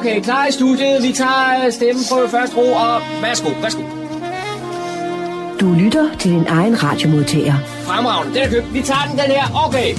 [0.00, 1.02] Okay, klar i studiet.
[1.02, 3.82] Vi tager stemmen på første ro, og værsgo, værsgo.
[5.60, 7.54] Du lytter til din egen radiomodtager.
[7.64, 8.74] Fremragende, den er købt.
[8.74, 9.66] Vi tager den, den her.
[9.66, 9.90] Okay.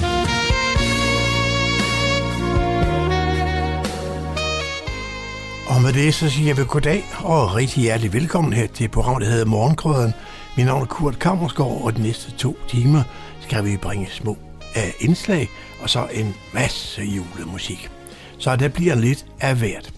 [5.68, 9.30] Og med det så siger vi goddag og rigtig hjertelig velkommen her til programmet, der
[9.30, 10.14] hedder Morgenkrøden.
[10.56, 13.02] Mit navn er Kurt Kammersgaard, og de næste to timer
[13.40, 14.36] skal vi bringe små
[14.74, 15.48] af indslag
[15.82, 17.90] og så en masse julemusik.
[18.38, 19.92] Så der bliver lidt af hvert.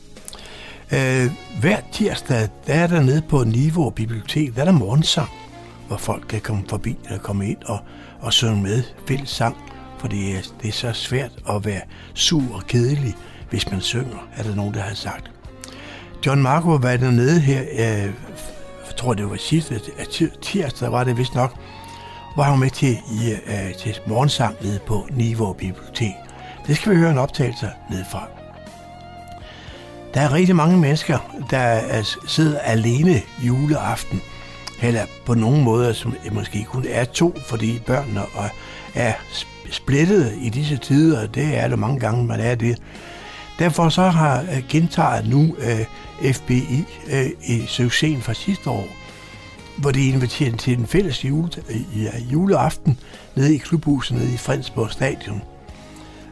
[0.93, 5.29] Øh, hver tirsdag, der er der nede på Niveau Bibliotek, der er der morgensang,
[5.87, 7.79] hvor folk kan komme forbi eller komme ind og,
[8.21, 9.57] og synge med fælles sang,
[9.99, 11.81] for det er, det er så svært at være
[12.15, 13.15] sur og kedelig,
[13.51, 15.31] hvis man synger, er der nogen, der har sagt.
[16.27, 18.13] John Marco var dernede her, øh,
[18.87, 19.81] jeg tror det var sidste
[20.43, 21.57] tirsdag, var det vist nok,
[22.37, 26.13] var han med til, i, øh, til morgensang nede på Niveau Bibliotek.
[26.67, 28.44] Det skal vi høre en optagelse nedefra.
[30.15, 31.19] Der er rigtig mange mennesker,
[31.51, 34.23] der sidder alene juleaften,
[34.83, 38.21] eller på nogen måder, som måske kun er to, fordi børnene
[38.95, 39.13] er
[39.71, 42.79] splittet i disse tider, og det er der mange gange, man er det.
[43.59, 48.87] Derfor så har øh, gentaget nu øh, FBI øh, i succesen fra sidste år,
[49.77, 51.51] hvor de inviterer til en fælles jule,
[52.33, 52.99] juleaften
[53.37, 55.43] nede i klubhuset nede i Fredensborg Stadion.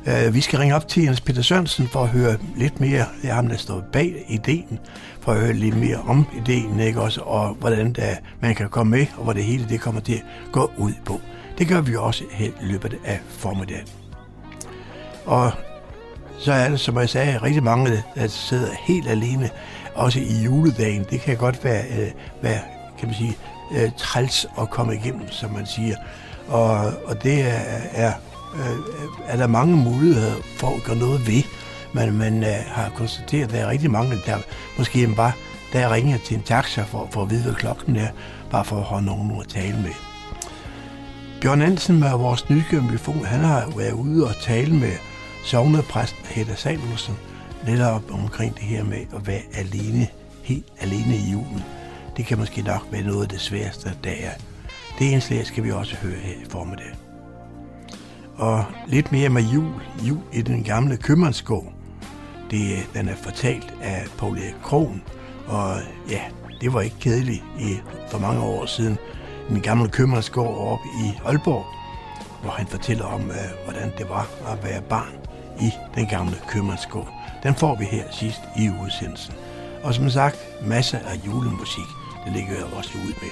[0.06, 3.30] Øh, vi skal ringe op til Jens Peter Sørensen for at høre lidt mere, det
[3.30, 4.78] ham, der står bag ideen,
[5.20, 8.90] for at høre lidt mere om ideen, ikke også, og hvordan der, man kan komme
[8.90, 11.20] med, og hvor det hele det kommer til at gå ud på.
[11.58, 13.86] Det gør vi også her i løbet af formiddagen.
[15.26, 15.52] Og
[16.38, 19.50] så er det, som jeg sagde, rigtig mange, der sidder helt alene,
[19.94, 21.06] også i juledagen.
[21.10, 22.10] Det kan godt være, øh,
[22.42, 22.60] være
[22.98, 23.36] kan man sige,
[23.76, 25.96] øh, træls at komme igennem, som man siger.
[26.48, 27.60] Og, og det er,
[27.92, 28.12] er,
[28.54, 28.78] øh,
[29.26, 31.42] er der mange muligheder for at gøre noget ved.
[31.94, 34.38] Men man øh, har konstateret, at der er rigtig mange, der
[34.78, 35.32] måske bare
[35.72, 38.08] der ringer til en taxa for, for at vide, hvad klokken er,
[38.50, 39.94] bare for at have nogen at tale med.
[41.40, 44.92] Bjørn Hansen med vores nykøbing han har været ude og tale med
[45.44, 47.14] sovnepræst Hedda Samuelsen
[47.66, 50.06] netop omkring det her med at være alene,
[50.42, 51.62] helt alene i julen.
[52.16, 54.32] Det kan måske nok være noget af det sværeste, der er.
[54.98, 57.01] Det indslag skal vi også høre her i formiddag.
[58.42, 59.72] Og lidt mere med jul.
[60.02, 61.72] Jul i den gamle købmandsgård.
[62.50, 65.02] Det, den er fortalt af Paul Erik Krohn.
[65.46, 65.76] Og
[66.10, 66.20] ja,
[66.60, 67.76] det var ikke kedeligt i,
[68.10, 68.98] for mange år siden.
[69.48, 71.64] Den gamle købmandsgård oppe i Aalborg,
[72.42, 75.14] hvor han fortæller om, øh, hvordan det var at være barn
[75.60, 77.08] i den gamle købmandsgård.
[77.42, 79.34] Den får vi her sidst i udsendelsen.
[79.82, 80.36] Og som sagt,
[80.66, 81.88] masser af julemusik,
[82.24, 83.30] det ligger jeg også ud med.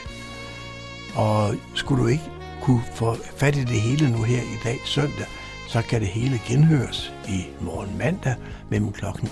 [1.16, 5.26] Og skulle du ikke kunne få fat i det hele nu her i dag søndag,
[5.68, 8.34] så kan det hele genhøres i morgen mandag
[8.70, 9.04] mellem kl.
[9.04, 9.22] 18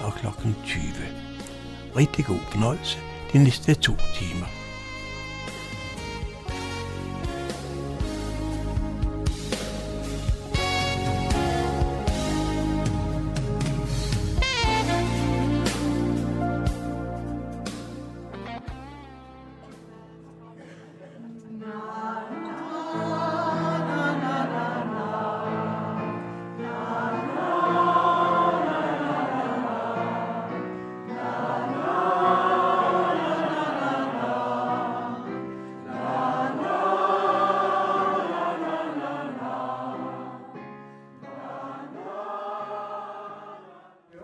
[0.00, 0.26] og kl.
[0.64, 0.82] 20.
[1.96, 2.98] Rigtig god fornøjelse
[3.32, 4.57] de næste to timer.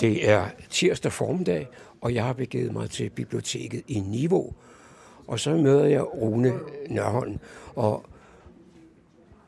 [0.04, 1.68] Det er tirsdag formiddag,
[2.00, 4.52] og jeg har begivet mig til biblioteket i Niveau.
[5.26, 6.52] Og så møder jeg Rune
[6.88, 7.38] Nørholm.
[7.74, 8.04] Og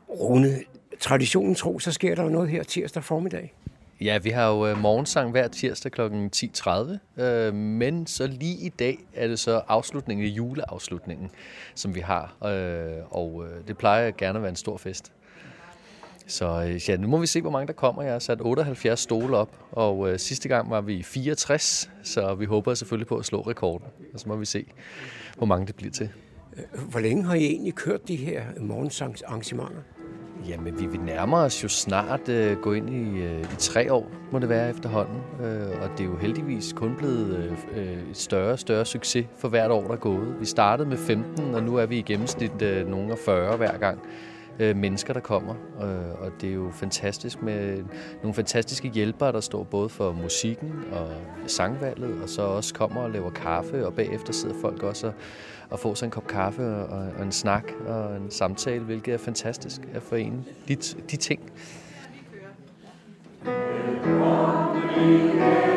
[0.09, 0.59] Rune,
[0.99, 3.53] traditionen tro, så sker der noget her tirsdag formiddag.
[4.01, 6.01] Ja, vi har jo øh, morgensang hver tirsdag kl.
[6.01, 11.29] 10.30, øh, men så lige i dag er det så afslutningen, juleafslutningen,
[11.75, 15.11] som vi har, øh, og øh, det plejer gerne at være en stor fest.
[16.27, 18.03] Så øh, ja, nu må vi se, hvor mange der kommer.
[18.03, 22.45] Jeg har sat 78 stole op, og øh, sidste gang var vi 64, så vi
[22.45, 23.87] håber selvfølgelig på at slå rekorden.
[24.13, 24.65] Og så må vi se,
[25.37, 26.09] hvor mange det bliver til.
[26.57, 29.81] Øh, hvor længe har I egentlig kørt de her morgensangsarrangementer?
[30.47, 34.11] Jamen, vi vil nærmere os jo snart øh, gå ind i, øh, i tre år,
[34.31, 35.21] må det være efterhånden.
[35.45, 39.47] Øh, og det er jo heldigvis kun blevet øh, et større og større succes for
[39.47, 40.39] hvert år, der er gået.
[40.39, 43.77] Vi startede med 15, og nu er vi i gennemsnit øh, nogle af 40 hver
[43.77, 43.99] gang
[44.59, 45.53] øh, mennesker, der kommer.
[45.81, 47.83] Øh, og det er jo fantastisk med
[48.21, 51.09] nogle fantastiske hjælpere, der står både for musikken og
[51.47, 55.13] sangvalget, og så også kommer og laver kaffe, og bagefter sidder folk også og,
[55.69, 59.17] og får sig en kop kaffe og, og en snak og en samtale, hvilket er
[59.17, 60.75] fantastisk at forene de,
[61.11, 61.41] de ting.
[65.37, 65.76] Thank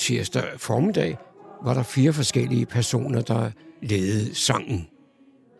[0.00, 1.18] tirsdag formiddag
[1.64, 3.50] var der fire forskellige personer, der
[3.82, 4.88] ledede sangen.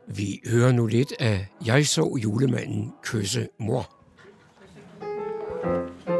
[0.09, 3.97] Vi hører nu lidt af Jeg så julemanden kysse mor.
[5.03, 6.20] Rune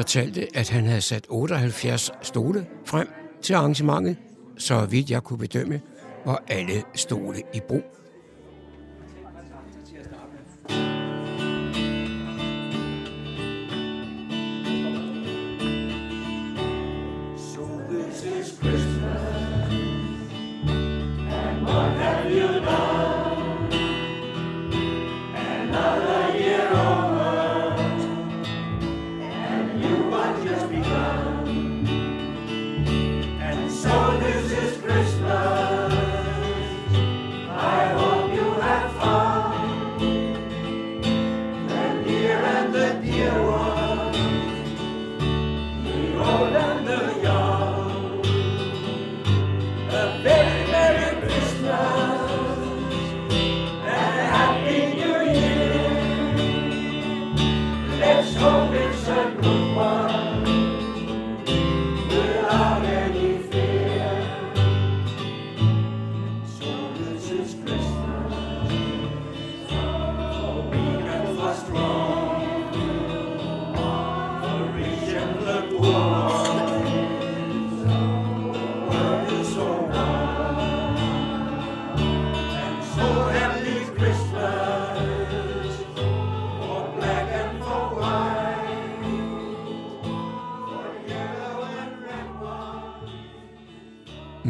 [0.00, 3.08] fortalte, at han havde sat 78 stole frem
[3.42, 4.16] til arrangementet,
[4.58, 5.80] så vidt jeg kunne bedømme,
[6.24, 7.99] var alle stole i brug.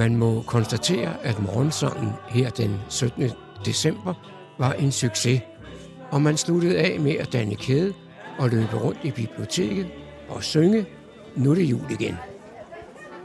[0.01, 3.31] Man må konstatere, at morgensangen her den 17.
[3.65, 4.15] december
[4.59, 5.41] var en succes,
[6.11, 7.95] og man sluttede af med at danne kæde
[8.39, 9.91] og løbe rundt i biblioteket
[10.29, 10.87] og synge
[11.37, 12.17] Nu er det jul igen.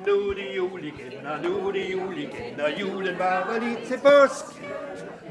[0.07, 3.77] Nu er det jul igen, og nu er det jul igen, og julen var lige
[3.87, 4.54] til påsk.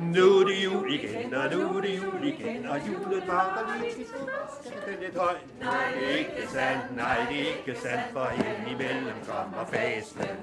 [0.00, 3.94] Nu er det jul igen, og nu er det jul igen, og julen bakker lige
[3.94, 4.06] til.
[4.86, 5.34] Den lidt høj.
[5.60, 10.36] Nej, det er ikke sandt, nej, det er ikke sandt, for indimellem kommer fasten.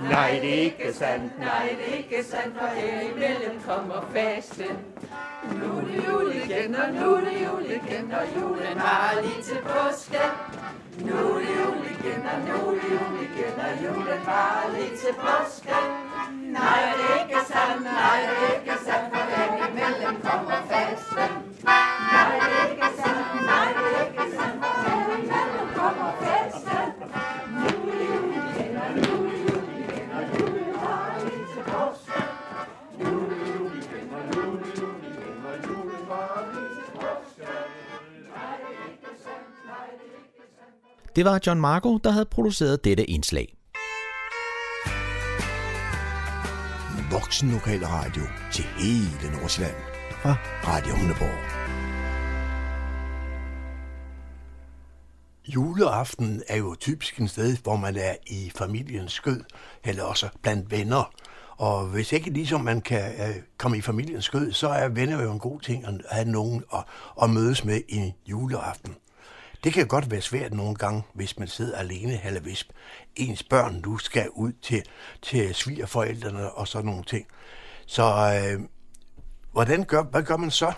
[0.00, 2.68] Nej, det er ikke sandt, Nej, det er ikke sandt, for
[3.12, 4.78] imellem kommer fasten.
[5.60, 9.42] Nu er det jul igen, og nu er det jul igen, og julen har lige
[9.42, 10.24] til påske.
[11.06, 14.96] Nu er det jul igen, og nu er det jul igen, og julen har lige
[14.96, 15.99] til påske.
[16.58, 21.30] Nej, det er ikke sandt, nej, det er ikke sandt, for den imellem kommer fasten.
[21.64, 26.86] Nej, det er ikke sandt, nej, det er ikke sandt, for den imellem kommer fasten.
[27.56, 31.30] Nu er jul igen, og nu er jul igen, og nu er jul har vi
[31.52, 32.24] til påsken.
[33.00, 37.58] Nu er jul igen, og nu er jul igen, og julen har vi til påsken.
[41.16, 43.56] Det var John Marco, der havde produceret dette indslag.
[47.20, 48.22] Voksen Lokal Radio
[48.52, 49.74] til hele Nordsjælland
[50.22, 51.38] fra Radio Hundeborg.
[55.48, 59.44] Juleaften er jo typisk en sted, hvor man er i familiens skød,
[59.84, 61.12] eller også blandt venner.
[61.56, 65.32] Og hvis ikke ligesom man kan øh, komme i familiens skød, så er venner jo
[65.32, 66.84] en god ting at have nogen at,
[67.22, 68.96] at mødes med i juleaften.
[69.64, 72.68] Det kan godt være svært nogle gange, hvis man sidder alene, eller hvis
[73.16, 74.82] ens børn nu skal ud til,
[75.22, 77.26] til svigerforældrene og sådan nogle ting.
[77.86, 78.60] Så øh,
[79.52, 80.72] hvordan gør, hvad gør man så?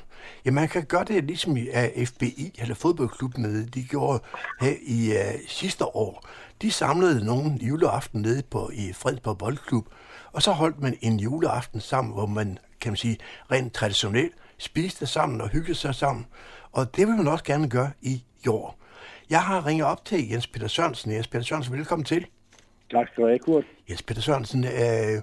[0.44, 4.22] Ja, man kan gøre det ligesom øh, i uh, FBI, eller fodboldklubben nede, de gjorde
[4.60, 6.28] her i uh, sidste år.
[6.62, 9.86] De samlede nogen juleaften nede på, i Fredensborg Boldklub,
[10.32, 13.18] og så holdt man en juleaften sammen, hvor man, kan man sige,
[13.50, 16.26] rent traditionelt spiste sammen og hyggede sig sammen.
[16.72, 18.78] Og det vil man også gerne gøre i år.
[19.30, 21.12] Jeg har ringet op til Jens Peter Sørensen.
[21.12, 22.26] Jens Peter Sørensen, velkommen til.
[22.90, 23.64] Tak skal du have, Kurt.
[23.90, 25.22] Jens Peter Sørensen, øh,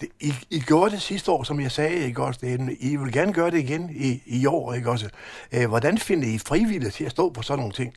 [0.00, 2.40] det, I, I gjorde det sidste år, som jeg sagde, ikke også?
[2.42, 5.10] Det, I vil gerne gøre det igen i, i år, ikke også?
[5.52, 7.94] Øh, hvordan finder I frivillige til at stå på sådan nogle ting?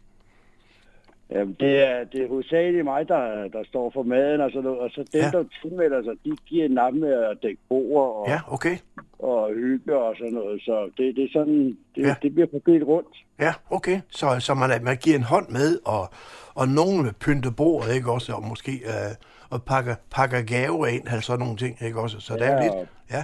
[1.32, 4.80] Jamen, det er, det er hovedsageligt mig, der, der står for maden og sådan noget.
[4.80, 5.32] Og så dem, Ja.
[5.32, 8.78] der tilmelder sig, de giver en nap med at dække bord og, Ja, okay.
[9.20, 10.62] og hygge og sådan noget.
[10.62, 12.08] Så det, det er sådan, det, Ja.
[12.08, 12.16] ja.
[12.22, 13.16] det bliver fordelt rundt.
[13.40, 14.00] Ja, okay.
[14.10, 16.10] Så, så man, man giver en hånd med, og,
[16.54, 18.34] og nogen vil pynte bordet, ikke også?
[18.34, 19.12] Og måske øh,
[19.50, 22.20] og pakker, pakker gaver ind, eller sådan nogle ting, ikke også?
[22.20, 22.90] Så der er Ja, lidt...
[23.12, 23.24] Ja,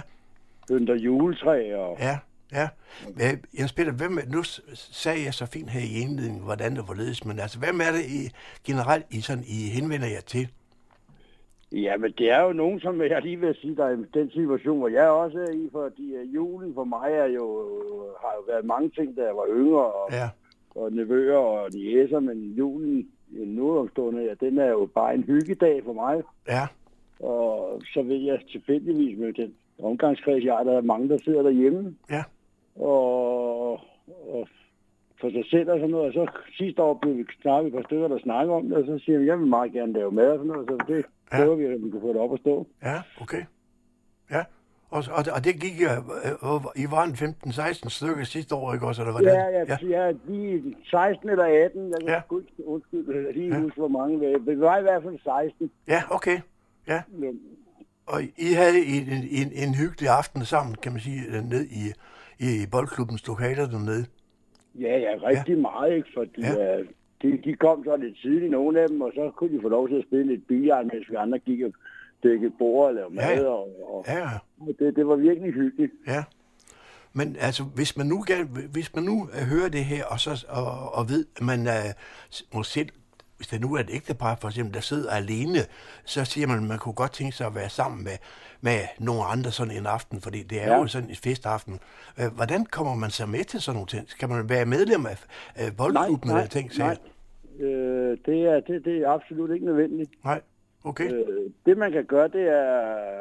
[0.68, 1.96] Pynter juletræ og...
[2.00, 2.18] ja,
[2.52, 2.68] ja.
[3.22, 4.42] Øh, Jens Peter, hvem, nu
[4.74, 8.04] sagde jeg så fint her i indledningen, hvordan det hvorledes, men altså, hvem er det
[8.18, 8.30] I,
[8.66, 10.48] generelt, I, sådan, I henvender jer til?
[11.72, 14.78] Ja, men det er jo nogen, som jeg lige vil sige, der er den situation,
[14.78, 17.46] hvor jeg også er i, fordi øh, julen for mig er jo,
[18.20, 20.28] har jo været mange ting, da jeg var yngre, og, Ja,
[20.74, 25.84] og nevøer og niæser, men julen nu omstående, ja, den er jo bare en hyggedag
[25.84, 26.22] for mig.
[26.48, 26.66] ja,
[27.26, 31.42] Og så ved jeg tilfældigvis med den omgangskreds, jeg har, der er mange, der sidder
[31.42, 32.22] derhjemme ja,
[32.76, 33.72] og,
[34.32, 34.48] og
[35.20, 36.06] for sig selv og sådan noget.
[36.06, 38.84] Og så sidste år blev vi snakket et par stykker, der snakker om det, og
[38.86, 41.36] så siger vi, jeg vil meget gerne lave mad og sådan noget, så det Ja.
[41.36, 42.66] prøver vi, at vi kan få det op at stå.
[42.82, 43.42] ja, okay.
[44.30, 44.42] Ja,
[44.90, 48.86] og, og, og det gik, øh, øh, I var en 15-16 stykker sidste år, ikke
[48.86, 49.02] også?
[49.02, 49.34] Eller hvordan?
[49.34, 50.06] Ja, ja, ja.
[50.06, 52.16] ja, lige 16 eller 18, jeg kan Ja.
[52.16, 53.60] ikke undskyld, lige Ja.
[53.60, 55.70] huske, hvor mange vi Vi var i hvert fald 16.
[55.88, 56.38] ja, okay.
[56.88, 57.40] Ja, Men,
[58.06, 61.82] Og I havde en, en, en hyggelig aften sammen, kan man sige, ned i,
[62.38, 64.06] i boldklubbens lokaler dernede.
[64.80, 65.60] ja, ja, rigtig ja.
[65.60, 66.08] meget, ikke?
[66.14, 66.52] Fordi Ja.
[66.54, 66.78] ja.
[67.22, 69.88] de, de kom så lidt tidligt, nogle af dem, og så kunne de få lov
[69.88, 71.72] til at spille lidt billard, mens vi andre gik og
[72.22, 73.44] dækkede bord og lavede Ja, mad.
[73.44, 74.28] Og, og Ja,
[74.78, 75.92] det, det var virkelig hyggeligt.
[76.06, 76.24] ja.
[77.12, 78.24] Men altså, hvis man nu,
[78.72, 81.90] hvis man nu øh, hører det her, og, så, og, og ved, at man uh,
[82.54, 82.88] må selv,
[83.36, 85.58] hvis der nu er et ægtepar for eksempel, der sidder alene,
[86.04, 88.16] så siger man, at man kunne godt tænke sig at være sammen med,
[88.60, 90.78] med nogle andre sådan en aften, fordi det er ja.
[90.78, 91.80] Jo sådan en festaften.
[92.18, 94.10] Uh, hvordan kommer man så med til sådan nogle ting?
[94.10, 95.18] Skal man være medlem af
[95.60, 96.70] uh, boldklubben eller ting?
[96.78, 96.88] nej.
[96.88, 96.96] jeg?
[97.60, 100.10] Øh, det, er, det, det er absolut ikke nødvendigt.
[100.24, 100.40] Nej,
[100.84, 101.12] okay.
[101.12, 102.66] Øh, det man kan gøre, det er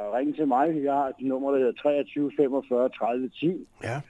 [0.08, 0.84] at ringe til mig.
[0.84, 3.68] Jeg har et nummer, der hedder 23 45 30 10.
[3.84, 4.02] Ja,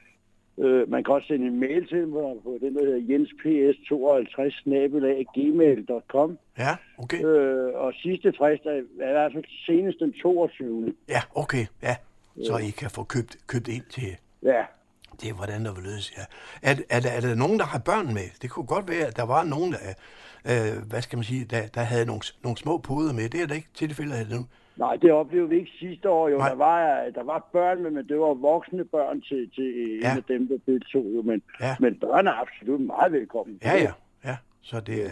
[0.57, 6.37] Øh, man kan også sende en mail til mig på den, der hedder jensps52 gmail.com.
[6.57, 7.25] ja, okay.
[7.25, 10.93] Øh, og sidste frist er, i hvert fald senest den 22.
[11.09, 11.95] Ja, okay, ja.
[12.43, 14.63] Så I kan få købt, købt ind til, Ja,
[15.21, 16.23] det er, hvordan der vil løse, ja.
[16.69, 18.29] Er, er, der, er der nogen, der har børn med?
[18.41, 19.79] Det kunne godt være, at der var nogen, der,
[20.51, 23.29] øh, hvad skal man sige, der, der havde nogle, nogle små poder med.
[23.29, 24.45] Det er der ikke tilfældet nu.
[24.77, 26.29] Nej, det oplevede vi ikke sidste år.
[26.29, 26.49] Jo, Nej.
[26.49, 30.11] der var, der var børn med, men det var voksne børn til, til Ja.
[30.11, 31.05] en af dem, der deltog.
[31.15, 31.21] Jo.
[31.21, 31.75] Men, Ja.
[31.79, 33.59] men børn er absolut meget velkommen.
[33.63, 33.91] Ja, ja,
[34.25, 34.35] ja.
[34.61, 35.11] Så det.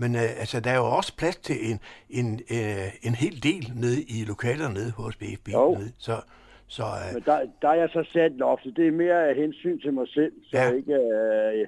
[0.00, 3.72] Men øh, altså, der er jo også plads til en, en, øh, en hel del
[3.74, 5.48] nede i lokalerne nede hos BFB.
[5.52, 5.74] Jo.
[5.74, 5.92] Nede.
[5.98, 6.16] Så,
[6.66, 8.76] så øh, Men der, der er jeg så sat loftet.
[8.76, 10.70] Det er mere af hensyn til mig selv, så Ja.
[10.72, 11.64] ikke er,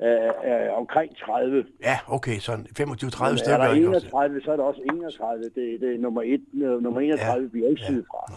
[0.00, 1.64] er, er omkring 30.
[1.82, 3.56] ja, okay, sådan 25-30 Men er stykker.
[3.58, 4.06] der ikke også?
[4.06, 5.44] 31, så er der også 31.
[5.44, 7.58] Det, det er nummer, et, nummer 31, ja.
[7.58, 7.96] vi ikke Ja.
[8.10, 8.32] fra.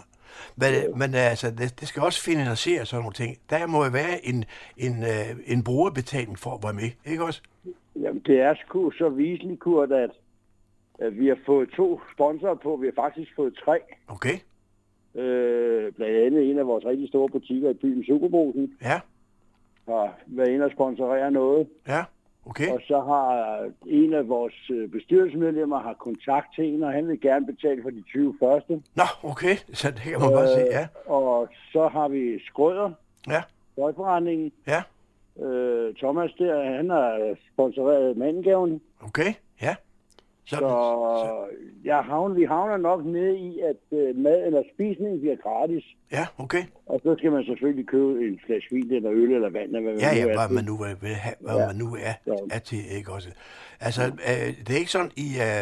[0.55, 3.37] Men, men altså, det, det skal også finansiere sådan nogle ting.
[3.49, 4.45] Der må jo være en,
[4.77, 7.41] en, øh, en brugerbetaling for at være med, ikke også?
[7.95, 10.09] Jamen, det er sgu så viseligt, Kurt, at,
[10.99, 12.75] at vi har fået to sponsorer på.
[12.75, 13.77] Vi har faktisk fået tre.
[14.07, 14.37] Okay,
[15.15, 18.99] Øh, blandt andet en af vores rigtig store butikker i byen, Superbrusen, ja,
[19.87, 21.67] har været inde og sponsorere noget.
[21.87, 22.03] ja,
[22.45, 22.69] okay.
[22.71, 27.21] Og så har en af vores øh, bestyrelsesmedlemmer har kontakt til en, og han vil
[27.21, 28.81] gerne betale for de 20 første.
[28.95, 30.87] Nå, okay, så det kan man bare se, ja.
[31.05, 32.91] Og så har vi Skrøder,
[33.27, 33.41] Ja,
[33.73, 34.83] Støjforretningen, ja,
[35.39, 38.81] Øh, Thomas der, han har sponsoreret mandengaven.
[39.01, 39.75] Okay, ja.
[40.45, 41.45] Så, så
[41.83, 45.83] jeg havner, vi havner nok ned i, at øh, mad eller spisning bliver gratis.
[46.11, 46.63] Ja, okay.
[46.85, 49.75] Og så skal man selvfølgelig købe en flaske vin eller øl eller vand.
[49.75, 51.65] Eller hvad Ja, man ja, er hvad man nu vil have, hvad Ja.
[51.67, 53.29] man nu er, Så- er til, ikke også?
[53.79, 55.55] Altså, øh, det er ikke sådan, I er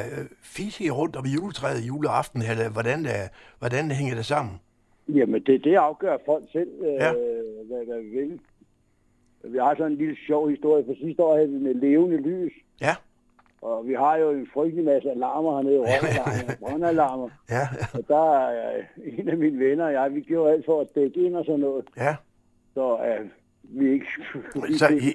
[0.43, 3.27] fise rundt om juletræet juleaften, eller hvordan, er,
[3.59, 4.55] hvordan hænger det sammen?
[5.09, 7.11] Jamen, det, det afgør folk selv, øh, Ja.
[7.67, 8.39] hvad, hvad vi vil.
[9.43, 12.53] Vi har sådan en lille sjov historie, for sidste år havde vi med levende lys.
[12.81, 12.95] Ja,
[13.61, 17.29] Og vi har jo en frygtelig masse alarmer hernede, røgalarmer, brandalarmer.
[17.49, 20.81] ja, Og der er øh, en af mine venner og jeg, vi gjorde alt for
[20.81, 22.15] at dække ind og sådan noget, ja.
[22.73, 23.29] så øh,
[23.63, 24.05] vi ikke
[24.67, 25.09] vi Så, I,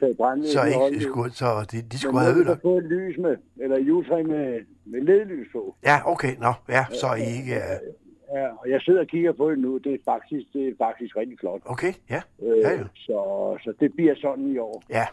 [0.47, 2.65] så, ikke, skulle, så de, de Men skulle nu have ødelagt.
[2.65, 5.75] et lys med, eller juletræ med, med ledlys på.
[5.85, 7.79] Ja, okay, nå, ja, så I ikke er...
[8.35, 9.79] Ja, og jeg sidder og kigger på det nu.
[9.79, 11.61] Det er faktisk, det er faktisk rigtig flot.
[11.65, 12.85] Okay, ja, Øh, ja, ja.
[12.95, 13.19] Så,
[13.65, 14.83] så det bliver sådan i år.
[14.91, 15.07] Ja,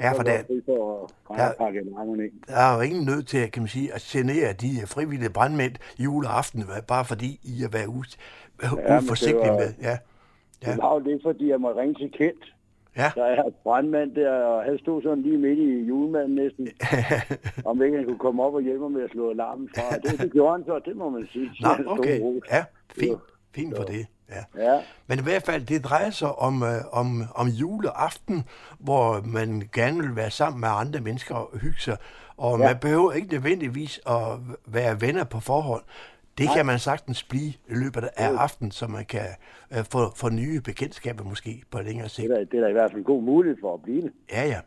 [0.00, 1.44] ja for er der, for Ja.
[1.44, 2.24] ja.
[2.24, 2.32] ind.
[2.48, 6.64] der er jo ingen nødt til, kan man sige, at genere de frivillige brandmænd juleaften,
[6.88, 8.16] bare fordi I er været us,
[8.60, 9.74] det uforsigtige med.
[9.82, 9.96] Ja,
[10.66, 10.70] Ja.
[10.72, 12.54] Det var jo det, fordi jeg må ringe til Kent.
[12.96, 16.68] ja, Der er brandmand der, og han stod sådan lige midt i julemanden næsten.
[17.70, 19.96] om ikke han kunne komme op og hjælpe mig med at slå alarmen fra.
[20.10, 21.50] Det, det gjorde han så, det må man sige.
[21.60, 22.20] Nå, okay,
[22.52, 22.64] ja,
[23.00, 23.18] fint,
[23.54, 24.06] fint for det.
[24.30, 24.72] Ja.
[24.72, 28.44] Ja, Men i hvert fald, det drejer sig om, øh, om, om juleaften,
[28.78, 31.96] hvor man gerne vil være sammen med andre mennesker og hygge sig.
[32.36, 32.64] Og ja.
[32.64, 32.70] Ja.
[32.72, 34.22] man behøver ikke nødvendigvis at
[34.66, 35.82] være venner på forhånd.
[36.38, 39.26] Det kan man sagtens blive i løbet af aftenen, så man kan
[39.70, 42.30] øh, få, få nye bekendtskaber måske på længere det sigt.
[42.32, 44.12] er, da- det er da i hvert fald en god mulighed for at blive det.
[44.32, 44.60] Ja, ja.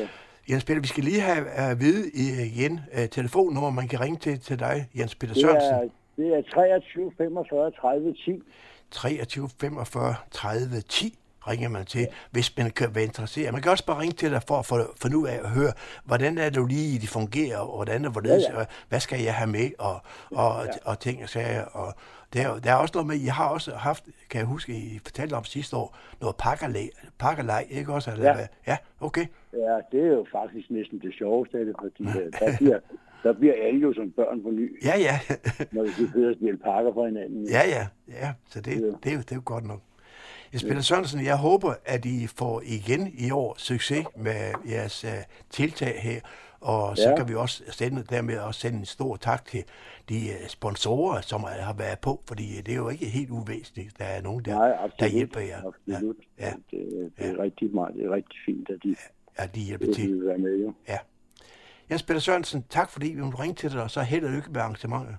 [0.00, 0.08] Ja.
[0.50, 4.18] Jens Peter, vi skal lige have at vide i- igen uh, telefonnummer, man kan ringe
[4.18, 5.74] til, til dig, Jens Peter Det Sørensen.
[5.74, 8.42] er, det er 23 45 30 10.
[8.90, 13.52] 23 45 30 10 ringer man til, hvis man kan være interesseret.
[13.52, 15.72] Man kan også bare ringe til dig for at få, finde ud af at høre,
[16.04, 18.64] hvordan er det lige, de fungerer, og hvordan er hvorledes, Ja, ja.
[18.88, 20.70] hvad skal jeg have med, og, og, ja.
[20.90, 21.64] og ting og sager.
[21.64, 21.94] Og
[22.32, 24.98] der, er der er også noget med, I har også haft, kan jeg huske, I
[25.04, 28.10] fortalte om sidste år, noget pakkerleg, pakkerleg ikke også?
[28.10, 28.34] Eller Ja.
[28.34, 28.46] hvad?
[28.66, 29.26] Ja, okay.
[29.52, 32.78] Ja, det er jo faktisk næsten det sjoveste af det, fordi øh, der bliver,
[33.22, 35.18] der bliver alle jo som børn på ny, Ja, ja.
[35.72, 37.48] når vi sidder og spiller pakker fra hinanden.
[37.48, 38.32] Ja, ja, ja.
[38.50, 38.86] Så det, Ja.
[38.86, 39.80] det, er, jo, det er jo godt nok.
[40.52, 45.10] Jens Peter Sørensen, jeg håber, at I får igen i år succes med jeres uh,
[45.50, 46.20] tiltag her,
[46.60, 47.16] og så Ja.
[47.16, 49.64] kan vi også sende, dermed også sende en stor tak til
[50.08, 53.98] de uh, sponsorer, som har været på, fordi det er jo ikke helt uvæsentligt.
[53.98, 55.00] Der er nogen, der, Nej, absolut.
[55.00, 55.62] der hjælper jer.
[55.66, 56.16] Absolut.
[56.38, 58.96] Ja, ja, Det, det er rigtig meget, det er rigtig fint, at de,
[59.38, 60.08] ja, de hjælper at til.
[60.08, 60.56] de vil være med.
[60.60, 60.72] Jo.
[60.88, 60.98] Ja.
[61.90, 64.50] Jens Peter Sørensen, tak fordi vi måtte ringe til dig, og så held og lykke
[64.52, 65.16] med arrangementet.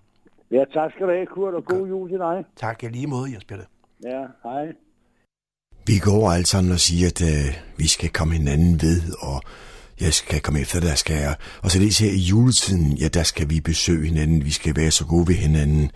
[0.52, 2.46] Ja, tak skal du have, Kurt, og god jul til dig.
[2.56, 3.64] Tak, jeg lige måde, Jens Peter.
[4.04, 4.66] Ja, hej.
[5.88, 9.42] Vi går alt sammen og siger, at øh, vi skal komme hinanden ved, og
[10.00, 11.36] jeg skal komme efter, der skal jeg.
[11.64, 14.92] Og så lige her i juletiden, ja, der skal vi besøge hinanden, vi skal være
[14.92, 15.92] så gode ved hinanden.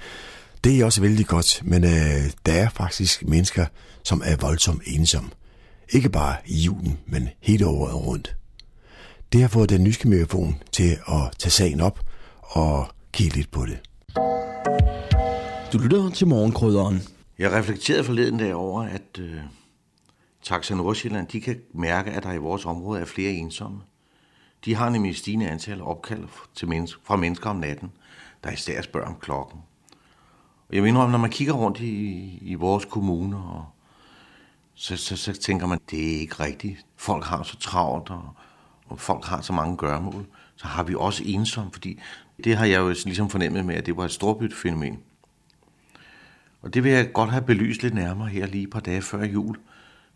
[0.64, 3.66] Det er også vældig godt, men øh, der er faktisk mennesker,
[4.04, 5.30] som er voldsomt ensomme.
[5.90, 8.36] Ikke bare i julen, men hele året rundt.
[9.34, 12.00] Det har fået den nyske mikrofon til at tage sagen op
[12.42, 13.80] og kigge lidt på det.
[15.74, 17.02] Du lytter til morgenkrydderen.
[17.40, 19.38] Jeg reflekterede forleden dag over, at øh,
[20.44, 23.82] Taxa Nordsjælland, de kan mærke, at der i vores område er flere ensomme.
[24.66, 26.24] De har nemlig stigende antal opkald
[26.56, 27.92] til mennesker, fra mennesker om natten,
[28.44, 29.60] der især spørger om klokken.
[30.70, 33.66] Og jeg mener, når man kigger rundt i, i vores kommune, og
[34.74, 36.86] så, så, så tænker man, det er ikke rigtigt.
[36.96, 38.30] Folk har så travlt, og,
[38.94, 40.26] og folk har så mange gørmål.
[40.56, 42.00] Så har vi også ensom, fordi
[42.44, 45.00] det har jeg jo ligesom fornemmet med, at det var et storbytfænomen.
[46.62, 49.24] Og det vil jeg godt have belyst lidt nærmere her lige et par dage før
[49.24, 49.58] jul.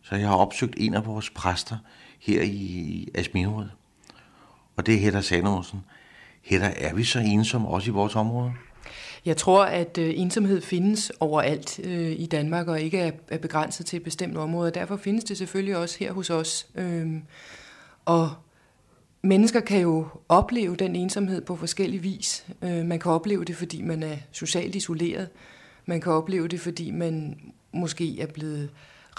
[0.01, 1.77] Så jeg har opsøgt en af vores præster
[2.19, 3.69] her i Asminderød.
[4.75, 5.79] Og det er Hedda Sandrosen.
[6.41, 8.53] Hedda, er vi så ensomme også i vores område?
[9.25, 13.85] Jeg tror, at øh, ensomhed findes overalt øh, i Danmark og ikke er, er begrænset
[13.85, 14.71] til et bestemt område.
[14.71, 16.67] Derfor findes det selvfølgelig også her hos os.
[16.75, 17.23] Øhm,
[18.05, 18.31] og
[19.21, 22.45] mennesker kan jo opleve den ensomhed på forskellige vis.
[22.61, 25.29] Øh, man kan opleve det, fordi man er socialt isoleret.
[25.85, 27.39] Man kan opleve det, fordi man
[27.73, 28.69] måske er blevet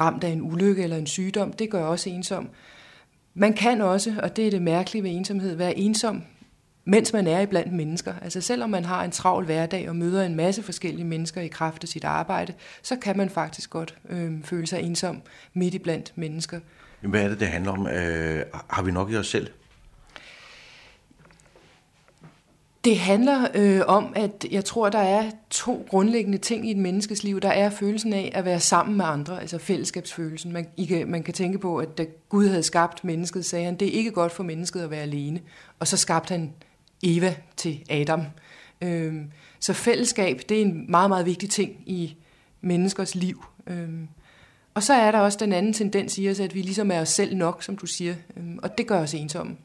[0.01, 1.53] ramt af en ulykke eller en sygdom.
[1.53, 2.49] Det gør også ensom.
[3.35, 6.23] Man kan også, og det er det mærkelige ved ensomhed, være ensom,
[6.85, 8.15] mens man er iblandt mennesker.
[8.23, 11.83] Altså selvom man har en travl hverdag og møder en masse forskellige mennesker i kraft
[11.83, 15.23] af sit arbejde, så kan man faktisk godt øh, føle sig ensom
[15.55, 16.61] midt iblandt mennesker.
[17.01, 17.87] Hvad er det, det handler om?
[17.87, 19.49] Øh, har vi nok i os selv?
[22.85, 27.23] Det handler øh, om, at jeg tror, der er to grundlæggende ting i et menneskes
[27.23, 27.41] liv.
[27.41, 30.53] Der er følelsen af at være sammen med andre, altså fællesskabsfølelsen.
[30.53, 33.77] Man, I kan, man kan tænke på, at da Gud havde skabt mennesket, sagde han,
[33.77, 35.41] det er ikke godt for mennesket at være alene.
[35.79, 36.53] Og så skabte han
[37.03, 38.23] Eva til Adam.
[38.81, 39.14] Øh,
[39.61, 42.17] så fællesskab, det er en meget, meget vigtig ting i
[42.61, 43.45] menneskers liv.
[43.67, 43.88] Øh,
[44.75, 47.09] og så er der også den anden tendens i os, at vi ligesom er os
[47.09, 49.57] selv nok, som du siger, øh, og det gør os ensomme.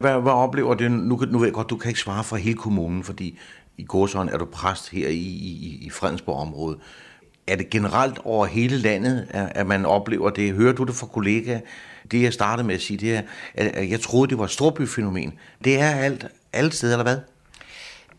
[0.00, 0.92] Hvad, hvad oplever det?
[0.92, 3.38] Nu, nu ved jeg godt, du kan ikke svare for hele kommunen, fordi
[3.78, 6.78] i Gårdshånd er du præst her i, i, i Fredensborg-området.
[7.46, 10.52] Er det generelt over hele landet, at man oplever det?
[10.54, 11.60] Hører du det fra kollegaer?
[12.10, 13.22] Det, jeg startede med at sige, det er,
[13.54, 15.32] at jeg troede, det var et storbyfænomen.
[15.64, 17.18] Det er alt, alle steder, eller hvad?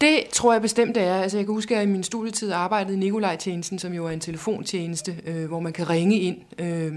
[0.01, 1.15] Det tror jeg bestemt det er.
[1.15, 4.11] Altså, jeg kan huske, at jeg i min studietid arbejdede i Nikolaj-tjenesten, som jo er
[4.11, 6.37] en telefontjeneste, øh, hvor man kan ringe ind.
[6.59, 6.93] Øh,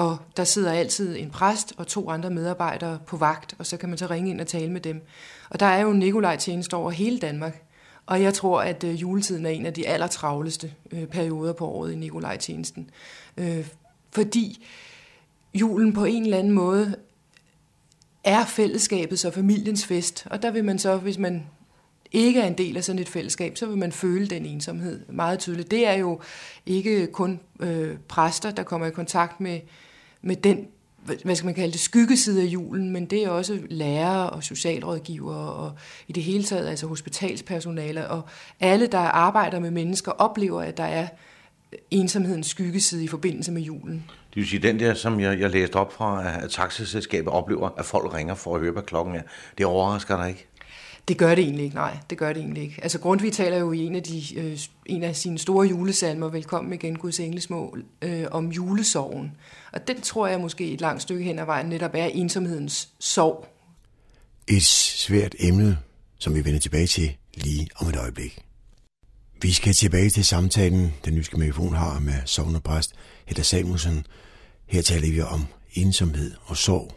[0.00, 3.88] og der sidder altid en præst og to andre medarbejdere på vagt, og så kan
[3.88, 5.02] man så ringe ind og tale med dem.
[5.50, 7.62] Og der er jo Nikolaj-tjeneste over hele Danmark.
[8.06, 11.92] Og jeg tror, at øh, juletiden er en af de allertravleste øh, perioder på året
[11.92, 12.90] i Nikolaj-tjenesten.
[13.36, 13.66] Øh,
[14.10, 14.66] fordi
[15.54, 16.94] julen på en eller anden måde
[18.24, 20.26] er fællesskabets og familiens fest.
[20.30, 21.46] Og der vil man så, hvis man
[22.12, 25.38] ikke er en del af sådan et fællesskab, så vil man føle den ensomhed meget
[25.38, 25.70] tydeligt.
[25.70, 26.20] Det er jo
[26.66, 29.60] ikke kun øh, præster, der kommer i kontakt med,
[30.22, 30.66] med den,
[31.24, 35.52] hvad skal man kalde det, skyggeside af julen, men det er også lærere og socialrådgivere
[35.52, 35.72] og
[36.08, 38.22] i det hele taget altså hospitalspersonale og
[38.60, 41.08] alle, der arbejder med mennesker, oplever, at der er
[41.90, 44.04] ensomhedens skyggeside i forbindelse med julen.
[44.08, 47.84] Det vil sige, den der, som jeg, jeg læste op fra, at taxiselskabet oplever, at
[47.84, 49.22] folk ringer for at høre, hvad klokken er.
[49.58, 50.46] Det overrasker dig ikke?
[51.10, 51.96] Det gør det egentlig ikke, nej.
[52.10, 52.78] Det gør det egentlig ikke.
[52.82, 56.72] Altså Grundtvig taler jo i en af, de, øh, en af sine store julesalmer, Velkommen
[56.72, 59.32] igen, Guds englesmål, øh, om julesorgen.
[59.72, 63.46] Og den tror jeg måske et langt stykke hen ad vejen netop er ensomhedens sorg.
[64.48, 65.78] Et svært emne,
[66.18, 68.38] som vi vender tilbage til lige om et øjeblik.
[69.42, 72.92] Vi skal tilbage til samtalen, den nyske mikrofon har med sovnepræst
[73.26, 74.06] Hedda Samuelsen.
[74.66, 76.94] Her taler vi om ensomhed og sorg.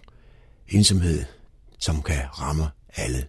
[0.70, 1.24] Ensomhed,
[1.80, 3.26] som kan ramme alle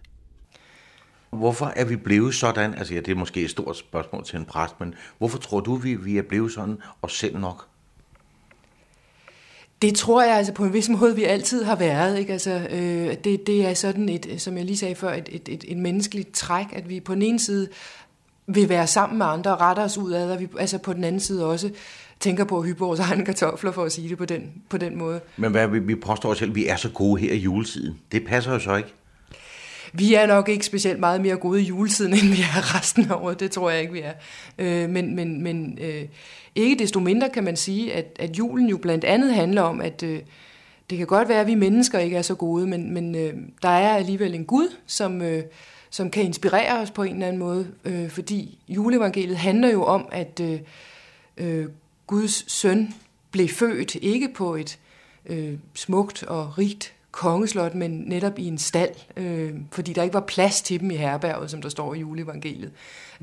[1.35, 2.73] Hvorfor er vi blevet sådan?
[2.73, 5.75] Altså ja, det er måske et stort spørgsmål til en præst, men hvorfor tror du,
[5.75, 7.67] vi, vi er blevet sådan og selv nok?
[9.81, 12.19] Det tror jeg altså på en vis måde, vi altid har været.
[12.19, 12.33] Ikke?
[12.33, 15.65] Altså, øh, det, det er sådan et, som jeg lige sagde før, et, et, et,
[15.67, 17.67] et menneskeligt træk, at vi på den ene side
[18.47, 21.03] vil være sammen med andre og rette os ud af, og vi altså på den
[21.03, 21.69] anden side også
[22.19, 24.97] tænker på at hyppe vores egne kartofler, for at sige det på den, på den
[24.97, 25.19] måde.
[25.37, 27.99] Men hvad, vi, vi påstår selv, at vi er så gode her i juletiden.
[28.11, 28.93] Det passer jo så ikke.
[29.97, 33.15] Vi er nok ikke specielt meget mere gode i juletiden, end vi er resten af
[33.15, 33.39] året.
[33.39, 34.13] Det tror jeg ikke, vi er.
[34.57, 36.03] Øh, men men, men øh,
[36.55, 40.03] ikke desto mindre kan man sige, at, at julen jo blandt andet handler om, at
[40.03, 40.19] øh,
[40.89, 43.69] det kan godt være, at vi mennesker ikke er så gode, men, men øh, der
[43.69, 45.43] er alligevel en Gud, som, øh,
[45.89, 47.67] som kan inspirere os på en eller anden måde.
[47.85, 50.59] Øh, fordi juleevangeliet handler jo om, at øh,
[51.37, 51.65] øh,
[52.07, 52.93] Guds søn
[53.31, 54.79] blev født ikke på et
[55.25, 60.19] øh, smukt og rigt kongeslot, men netop i en stald, øh, fordi der ikke var
[60.19, 62.71] plads til dem i herberget, som der står i juleevangeliet.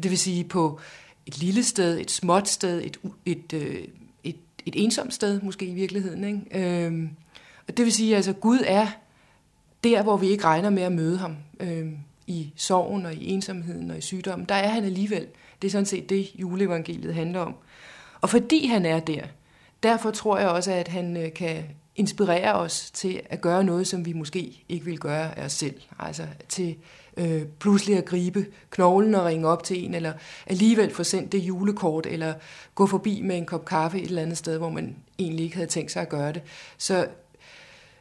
[0.03, 0.81] Det vil sige på
[1.27, 3.85] et lille sted, et småt sted, et, et, øh,
[4.25, 6.25] et, et ensomt sted måske i virkeligheden.
[6.25, 6.87] Ikke?
[6.87, 7.09] Øh,
[7.69, 8.87] og det vil sige, at altså, Gud er
[9.85, 11.37] der, hvor vi ikke regner med at møde ham.
[11.61, 11.87] Øh,
[12.27, 14.49] I sorgen og i ensomheden og i sygdommen.
[14.49, 15.27] Der er han alligevel.
[15.63, 17.55] Det er sådan set det, juleevangeliet handler om.
[18.21, 19.23] Og fordi han er der,
[19.83, 21.65] derfor tror jeg også, at han øh, kan
[21.97, 25.81] inspirerer os til at gøre noget, som vi måske ikke vil gøre af os selv.
[25.99, 26.77] Altså til
[27.17, 30.13] øh, pludselig at gribe knoglen og ringe op til en, eller
[30.47, 32.35] alligevel få sendt det julekort, eller
[32.75, 35.69] gå forbi med en kop kaffe et eller andet sted, hvor man egentlig ikke havde
[35.69, 36.43] tænkt sig at gøre det.
[36.79, 37.07] Så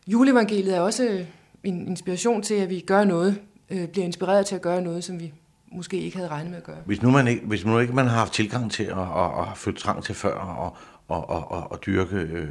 [0.07, 1.25] juleevangeliet er også øh,
[1.63, 5.19] en inspiration til, at vi gør noget, øh, bliver inspireret til at gøre noget, som
[5.19, 5.33] vi
[5.71, 6.77] måske ikke havde regnet med at gøre.
[6.85, 9.47] Hvis nu man ikke, hvis nu ikke man har haft tilgang til at, at, at
[9.55, 10.75] føle trang til før og,
[11.07, 12.49] og, og, og, og dyrke øh,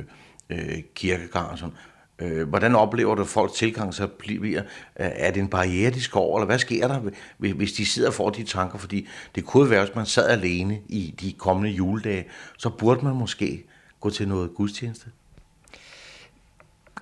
[0.50, 1.74] øh, kirkegang og sådan.
[2.18, 4.60] Øh, hvordan oplever du folks tilgang så bliver?
[4.60, 7.10] Øh, er det en barriere, de skal over, eller hvad sker der,
[7.54, 8.78] hvis de sidder og får de tanker?
[8.78, 12.24] Fordi det kunne være, hvis man sad alene i de kommende juledage,
[12.58, 13.66] så burde man måske
[14.00, 15.06] gå til noget gudstjeneste.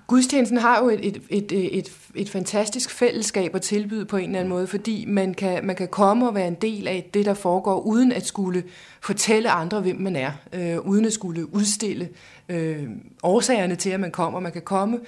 [0.09, 4.39] Gudstjenesten har jo et, et, et, et, et fantastisk fællesskab at tilbyde på en eller
[4.39, 7.33] anden måde, fordi man kan, man kan komme og være en del af det, der
[7.33, 8.63] foregår, uden at skulle
[9.01, 12.09] fortælle andre, hvem man er, øh, uden at skulle udstille
[12.49, 12.83] øh,
[13.23, 14.39] årsagerne til, at man kommer.
[14.39, 14.99] Man kan komme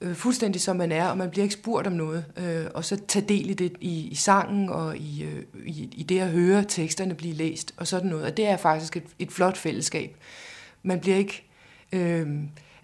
[0.00, 2.96] øh, fuldstændig som man er, og man bliver ikke spurgt om noget, øh, og så
[3.08, 6.64] tage del i det i, i sangen og i, øh, i, i det at høre
[6.64, 8.24] teksterne blive læst og sådan noget.
[8.24, 10.16] Og det er faktisk et, et flot fællesskab.
[10.82, 11.42] Man bliver ikke...
[11.92, 12.28] Øh,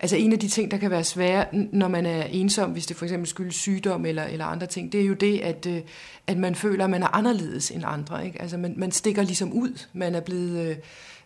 [0.01, 2.97] altså en af de ting, der kan være svære, når man er ensom, hvis det
[2.97, 5.81] for eksempel skyldes sygdom eller, eller andre ting, det er jo det, at, øh,
[6.27, 8.27] at man føler, at man er anderledes end andre.
[8.27, 8.43] Ikke?
[8.43, 9.87] Altså man, man stikker ligesom ud.
[9.93, 10.69] Man er blevet...
[10.69, 10.77] Øh,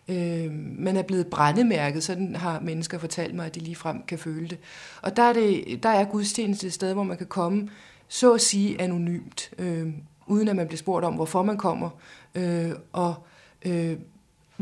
[0.07, 4.19] øh man er blevet brændemærket, sådan har mennesker fortalt mig, at de lige frem kan
[4.19, 4.57] føle det.
[5.01, 7.69] Og der er, det, der er gudstjeneste et sted, hvor man kan komme,
[8.07, 9.87] så at sige anonymt, øh,
[10.27, 11.89] uden at man bliver spurgt om, hvorfor man kommer,
[12.35, 13.15] øh, og
[13.65, 13.95] øh,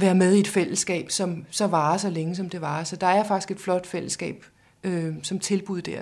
[0.02, 2.84] være med i et fællesskab, som så varer så længe, som det varer.
[2.84, 4.46] Så der er faktisk et flot fællesskab
[4.84, 6.02] øh, som tilbud der.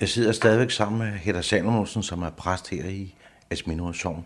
[0.00, 3.14] Jeg sidder stadigvæk sammen med Hedda Salomonsen, som er præst her i
[3.50, 4.24] Asminor Sogn.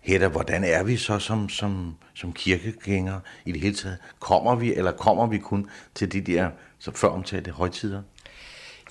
[0.00, 3.98] Hedda, hvordan er vi så som, som, som kirkegængere i det hele taget?
[4.20, 8.02] Kommer vi, eller kommer vi kun til de der så før omtalte højtider?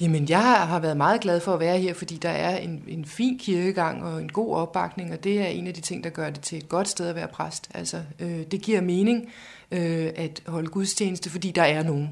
[0.01, 3.05] Jamen, jeg har været meget glad for at være her, fordi der er en, en
[3.05, 6.29] fin kirkegang og en god opbakning, og det er en af de ting, der gør
[6.29, 7.69] det til et godt sted at være præst.
[7.73, 9.29] Altså, øh, det giver mening
[9.71, 12.09] øh, at holde gudstjeneste, fordi der er nogen.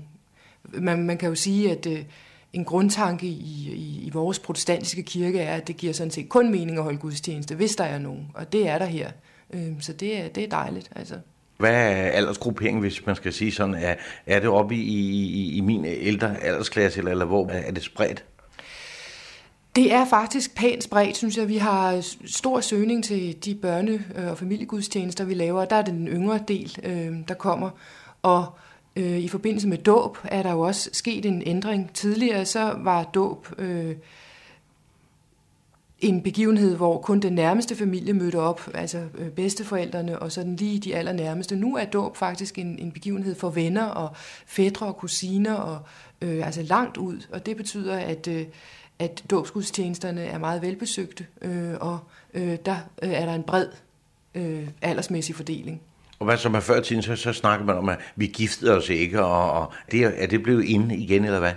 [0.63, 2.03] Man, man kan jo sige, at øh,
[2.53, 6.51] en grundtanke i, i, i vores protestantiske kirke er, at det giver sådan set kun
[6.51, 9.11] mening at holde gudstjeneste, hvis der er nogen, og det er der her.
[9.53, 11.15] Øh, så det er, det er dejligt, altså.
[11.57, 13.75] Hvad er aldersgrupperingen, hvis man skal sige sådan?
[13.75, 17.83] Er, er det oppe i, i, i min ældre aldersklasse, eller, eller hvor er det
[17.83, 18.25] spredt?
[19.75, 21.47] Det er faktisk pænt spredt, synes jeg.
[21.47, 25.65] Vi har stor søgning til de børne- øh, og familiegudstjenester, vi laver.
[25.65, 27.69] Der er den yngre del, øh, der kommer.
[28.21, 28.45] Og
[28.95, 31.93] øh, i forbindelse med dåb er der jo også sket en ændring.
[31.93, 33.95] Tidligere så var dåb øh,
[35.99, 40.79] en begivenhed, hvor kun den nærmeste familie mødte op, altså øh, bedsteforældrene og sådan lige
[40.79, 41.55] de allernærmeste.
[41.55, 44.09] Nu er dåb faktisk en, en begivenhed for venner og
[44.47, 45.79] fædre og kusiner og
[46.21, 48.45] øh, altså langt ud, og det betyder, at, øh,
[48.99, 51.99] at dåbsgudstjenesterne er meget velbesøgte, øh, og
[52.33, 53.67] øh, der øh, er der en bred
[54.35, 55.81] øh, aldersmæssig fordeling.
[56.19, 58.89] Og hvad som er før tiden, så, så snakker man om, at vi giftede os
[58.89, 61.51] ikke, og, og det, er det blevet inde igen, eller hvad?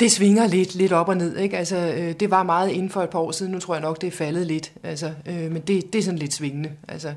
[0.00, 1.36] Det svinger lidt, lidt op og ned.
[1.36, 1.58] Ikke?
[1.58, 3.52] Altså, øh, det var meget inden for et par år siden.
[3.52, 4.72] Nu tror jeg nok, det er faldet lidt.
[4.82, 6.70] Altså, øh, men det, det er sådan lidt svingende.
[6.88, 7.14] Altså,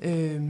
[0.00, 0.40] øh,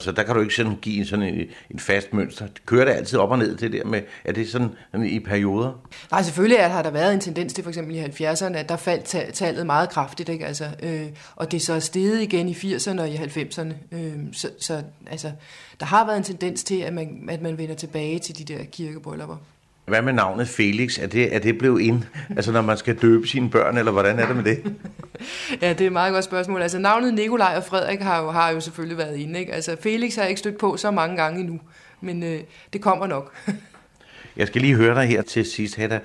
[0.00, 2.46] så der kan du ikke sådan give sådan en, en fast mønster.
[2.66, 4.70] Kører det altid op og ned det der med, er det sådan
[5.04, 5.72] i perioder?
[6.10, 8.76] Nej, selvfølgelig er, har der været en tendens til for eksempel i 70'erne, at der
[8.76, 10.46] faldt tallet meget kraftigt, ikke?
[10.46, 11.06] Altså, øh,
[11.36, 13.72] og det er så steget igen i 80'erne og i 90'erne.
[13.92, 15.32] Øh, så, så altså,
[15.80, 18.64] der har været en tendens til, at man, at man vender tilbage til de der
[18.64, 19.36] kirkebryllupper.
[19.84, 20.98] Hvad med navnet Felix?
[20.98, 22.02] Er det, er det blevet ind?
[22.36, 24.74] Altså når man skal døbe sine børn, eller hvordan er det med det?
[25.62, 26.62] ja, det er et meget godt spørgsmål.
[26.62, 29.40] Altså navnet Nikolaj og Frederik har jo, har jo selvfølgelig været inde.
[29.40, 29.52] Ikke?
[29.52, 31.60] Altså Felix har jeg ikke stødt på så mange gange endnu,
[32.00, 32.40] men øh,
[32.72, 33.34] det kommer nok.
[34.36, 36.00] jeg skal lige høre dig her til sidst, Hedda.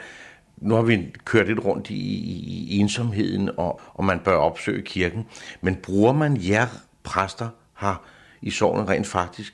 [0.58, 4.82] Nu har vi kørt lidt rundt i, i, i ensomheden, og, og man bør opsøge
[4.82, 5.26] kirken.
[5.62, 6.68] Men bruger man jer
[7.04, 8.04] præster her
[8.42, 9.54] i sovnen rent faktisk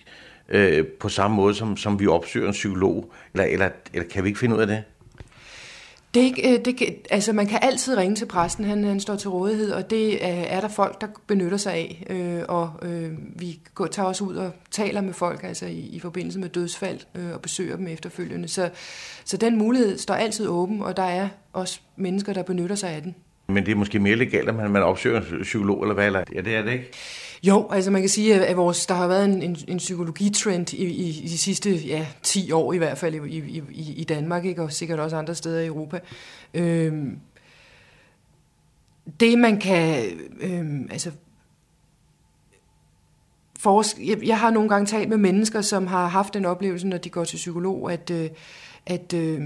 [0.49, 3.13] øh, på samme måde, som, som vi opsøger en psykolog?
[3.33, 4.83] Eller, eller, eller kan vi ikke finde ud af det?
[6.15, 9.71] Det, øh, det, altså man kan altid ringe til præsten, han, han står til rådighed,
[9.71, 12.05] og det øh, er der folk, der benytter sig af.
[12.09, 15.99] Øh, og øh, vi går, tager også ud og taler med folk altså i, i
[15.99, 18.47] forbindelse med dødsfald øh, og besøger dem efterfølgende.
[18.47, 18.69] Så,
[19.25, 23.01] så den mulighed står altid åben, og der er også mennesker, der benytter sig af
[23.01, 23.15] den.
[23.47, 26.05] Men det er måske mere legalt, at man, man opsøger en psykolog, eller hvad?
[26.05, 26.23] Eller?
[26.35, 26.91] Ja, det er det ikke?
[27.47, 30.85] Jo, altså man kan sige, at vores, der har været en, en, en psykologitrend i,
[30.85, 33.37] i, i de sidste ja, 10 år i hvert fald i,
[33.71, 34.61] i, i Danmark, ikke?
[34.61, 35.99] og sikkert også andre steder i Europa.
[36.53, 37.19] Øhm,
[39.19, 40.05] det man kan,
[40.39, 41.11] øhm, altså
[43.59, 46.97] forsk- jeg, jeg har nogle gange talt med mennesker, som har haft den oplevelse, når
[46.97, 48.29] de går til psykolog, at, øh,
[48.85, 49.41] at øh,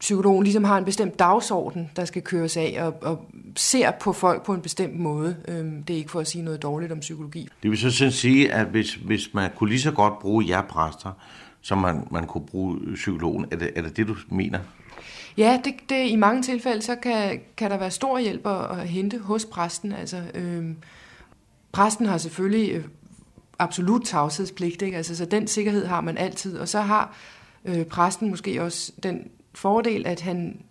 [0.00, 4.44] psykologen ligesom har en bestemt dagsorden, der skal køres af, og, og ser på folk
[4.44, 5.36] på en bestemt måde.
[5.48, 7.48] Øhm, det er ikke for at sige noget dårligt om psykologi.
[7.62, 10.62] Det vil så sådan sige, at hvis, hvis man kunne lige så godt bruge jer
[10.62, 11.12] præster,
[11.60, 14.58] som man, man kunne bruge psykologen, er det, er det det, du mener?
[15.36, 19.18] Ja, det, det, i mange tilfælde, så kan, kan der være stor hjælp at, hente
[19.18, 19.92] hos præsten.
[19.92, 20.76] Altså, øhm,
[21.72, 22.84] præsten har selvfølgelig øh,
[23.58, 24.96] absolut tavshedspligt, ikke?
[24.96, 26.58] Altså, så den sikkerhed har man altid.
[26.58, 27.16] Og så har
[27.64, 30.62] øh, præsten måske også den fordel, at han,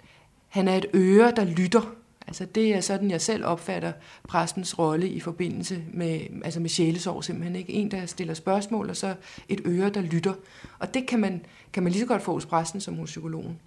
[0.47, 1.81] han er et øre, der lytter.
[2.27, 3.91] Altså det er sådan, jeg selv opfatter
[4.27, 7.55] præstens rolle i forbindelse med, altså med sjælesorg simpelthen.
[7.55, 7.73] Ikke?
[7.73, 9.15] En, der stiller spørgsmål, og så
[9.49, 10.33] et øre, der lytter.
[10.79, 13.59] Og det kan man, kan man lige så godt få hos præsten som hos psykologen.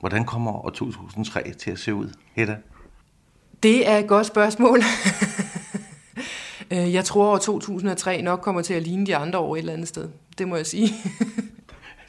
[0.00, 2.56] Hvordan kommer år 2003 til at se ud, Hedda?
[3.62, 4.82] Det er et godt spørgsmål.
[6.70, 9.88] Jeg tror, at 2003 nok kommer til at ligne de andre år et eller andet
[9.88, 10.08] sted.
[10.38, 10.88] Det må jeg sige.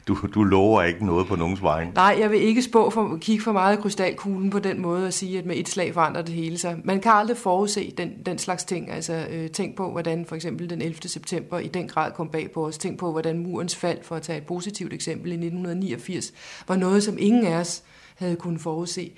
[0.08, 1.86] du, du lover ikke noget på nogens vej.
[1.94, 5.14] Nej, jeg vil ikke spå for, kigge for meget i krystalkuglen på den måde at
[5.14, 6.76] sige, at med et slag forandrer det hele sig.
[6.84, 8.90] Man kan aldrig forudse den, den slags ting.
[8.90, 11.08] Altså, øh, tænk på, hvordan for eksempel den 11.
[11.08, 12.78] september i den grad kom bag på os.
[12.78, 16.32] Tænk på, hvordan murens fald, for at tage et positivt eksempel, i 1989,
[16.68, 17.82] var noget, som ingen af os
[18.16, 19.12] havde kunnet forudse.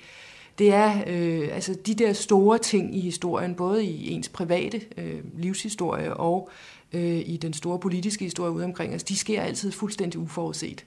[0.59, 5.19] Det er øh, altså de der store ting i historien, både i ens private øh,
[5.37, 6.49] livshistorie og
[6.93, 10.85] øh, i den store politiske historie ude omkring os, de sker altid fuldstændig uforudset.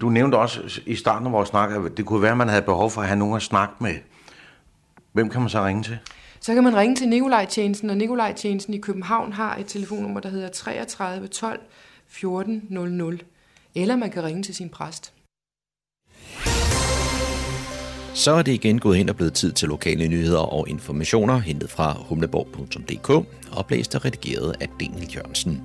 [0.00, 2.62] Du nævnte også i starten af vores snak, at det kunne være, at man havde
[2.62, 3.94] behov for at have nogen at snakke med.
[5.12, 5.98] Hvem kan man så ringe til?
[6.40, 10.48] Så kan man ringe til Nikolaj-tjenesten, og Nikolaj-tjenesten i København har et telefonnummer, der hedder
[10.48, 11.60] 33 12
[12.08, 13.20] 14 00.
[13.74, 15.12] Eller man kan ringe til sin præst.
[18.14, 21.70] Så er det igen gået ind og blevet tid til lokale nyheder og informationer hentet
[21.70, 25.62] fra humleborg.dk, oplæst og redigeret af Daniel Jørgensen.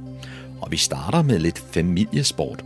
[0.61, 2.65] Og vi starter med lidt familiesport.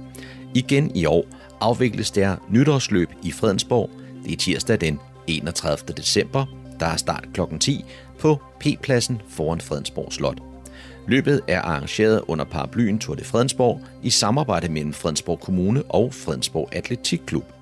[0.55, 1.25] Igen i år
[1.61, 3.89] afvikles der nytårsløb i Fredensborg.
[4.23, 5.93] Det er tirsdag den 31.
[5.97, 6.45] december.
[6.79, 7.41] Der er start kl.
[7.59, 7.85] 10
[8.19, 10.37] på P-pladsen foran Fredensborg Slot.
[11.07, 16.69] Løbet er arrangeret under paraplyen Tour de Fredensborg i samarbejde mellem Fredensborg Kommune og Fredensborg
[16.71, 17.60] Atletikklub.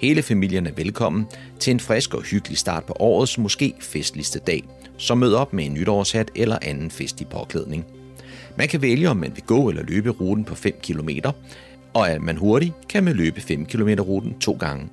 [0.00, 1.26] Hele familien er velkommen
[1.58, 4.64] til en frisk og hyggelig start på årets måske festligste dag,
[4.96, 7.86] så mød op med en nytårshat eller anden festlig påklædning.
[8.56, 11.08] Man kan vælge, om man vil gå eller løbe ruten på 5 km,
[11.94, 14.88] og er man hurtig, kan man løbe 5 km ruten to gange.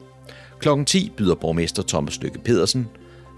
[0.59, 2.87] Klokken 10 byder borgmester Thomas Lykke Pedersen,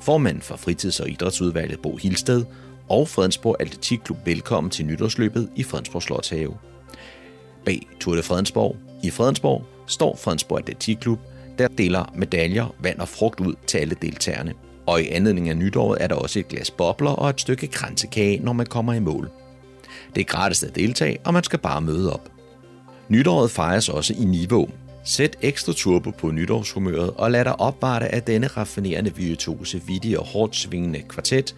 [0.01, 2.45] formand for fritids- og idrætsudvalget Bo Hilsted
[2.87, 6.57] og Fredensborg Atletikklub velkommen til nytårsløbet i Fredensborg Slotshave.
[7.65, 11.19] Bag Tour de Fredensborg i Fredensborg står Fredensborg Atletikklub,
[11.59, 14.53] der deler medaljer, vand og frugt ud til alle deltagerne.
[14.85, 18.39] Og i anledning af nytåret er der også et glas bobler og et stykke kransekage,
[18.39, 19.29] når man kommer i mål.
[20.15, 22.31] Det er gratis at deltage, og man skal bare møde op.
[23.09, 24.69] Nytåret fejres også i niveau.
[25.03, 30.25] Sæt ekstra turbo på nytårshumøret og lad dig opvarte af denne raffinerende virtuose, vidige og
[30.25, 31.55] hårdt svingende kvartet,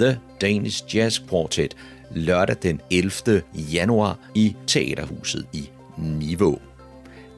[0.00, 1.76] The Danish Jazz Quartet,
[2.10, 3.42] lørdag den 11.
[3.54, 6.58] januar i Teaterhuset i Niveau.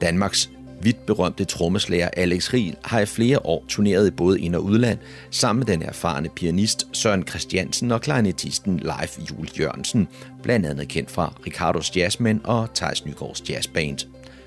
[0.01, 0.49] Danmarks
[0.83, 4.99] vidt berømte trommeslager Alex Riel har i flere år turneret i både ind- og udland,
[5.31, 10.07] sammen med den erfarne pianist Søren Christiansen og klarinettisten Leif Jul Jørgensen,
[10.43, 13.97] blandt andet kendt fra Ricardos Jazzmen og Thijs Nygaards Jazzband.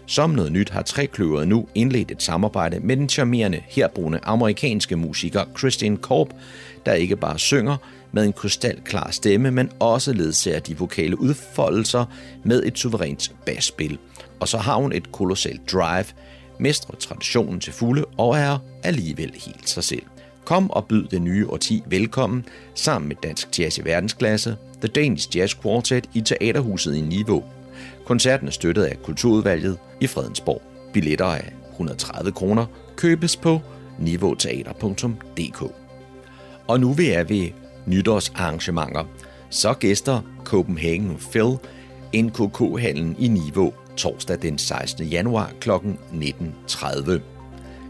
[0.07, 5.45] Som noget nyt har Trekløveret nu indledt et samarbejde med den charmerende herboende amerikanske musiker
[5.59, 6.33] Christian Korb,
[6.87, 7.77] der ikke bare synger
[8.13, 12.05] med en krystalklar stemme, men også ledsager de vokale udfoldelser
[12.45, 13.99] med et suverænt basspil.
[14.41, 16.05] Og så har hun et kolossalt drive,
[16.59, 20.03] mestrer traditionen til fulde og er alligevel helt sig selv.
[20.45, 25.37] Kom og byd det nye årti velkommen sammen med Dansk Jazz i verdensklasse, The Danish
[25.37, 27.45] Jazz Quartet i Teaterhuset i Niveau.
[28.05, 30.63] Koncerten er støttet af Kulturudvalget i Fredensborg.
[30.93, 32.67] Billetter af 130 kroner
[32.97, 33.61] købes på
[33.99, 35.73] niveauteater.dk.
[36.67, 37.49] Og nu vil jeg ved
[37.87, 39.05] nytårsarrangementer.
[39.51, 41.59] Så gæster Copenhagen Phil
[42.15, 45.07] NKK-hallen i Niveau torsdag den 16.
[45.07, 45.71] januar kl.
[45.71, 47.21] 19.30.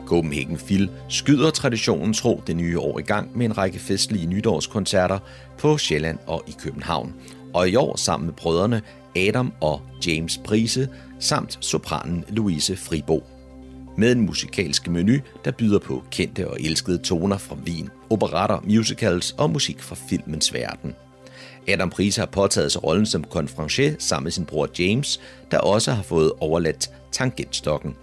[0.06, 5.18] Copenhagen Phil skyder traditionen tro det nye år i gang med en række festlige nytårskoncerter
[5.58, 7.14] på Sjælland og i København.
[7.54, 8.82] Og i år sammen med brødrene
[9.16, 10.88] Adam og James Prise
[11.18, 13.24] samt sopranen Louise Fribo.
[13.98, 19.32] Med en musikalsk menu, der byder på kendte og elskede toner fra Wien, operater, musicals
[19.32, 20.94] og musik fra filmens verden.
[21.68, 25.92] Adam Price har påtaget sig rollen som konferencier sammen med sin bror James, der også
[25.92, 27.94] har fået overladt tangentstokken.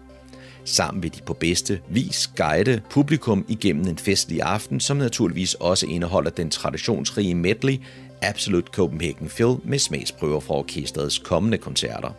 [0.66, 5.86] Sammen vil de på bedste vis guide publikum igennem en festlig aften, som naturligvis også
[5.86, 7.80] indeholder den traditionsrige medley
[8.22, 12.10] Absolute Copenhagen Phil med smagsprøver fra orkestrets kommende koncerter.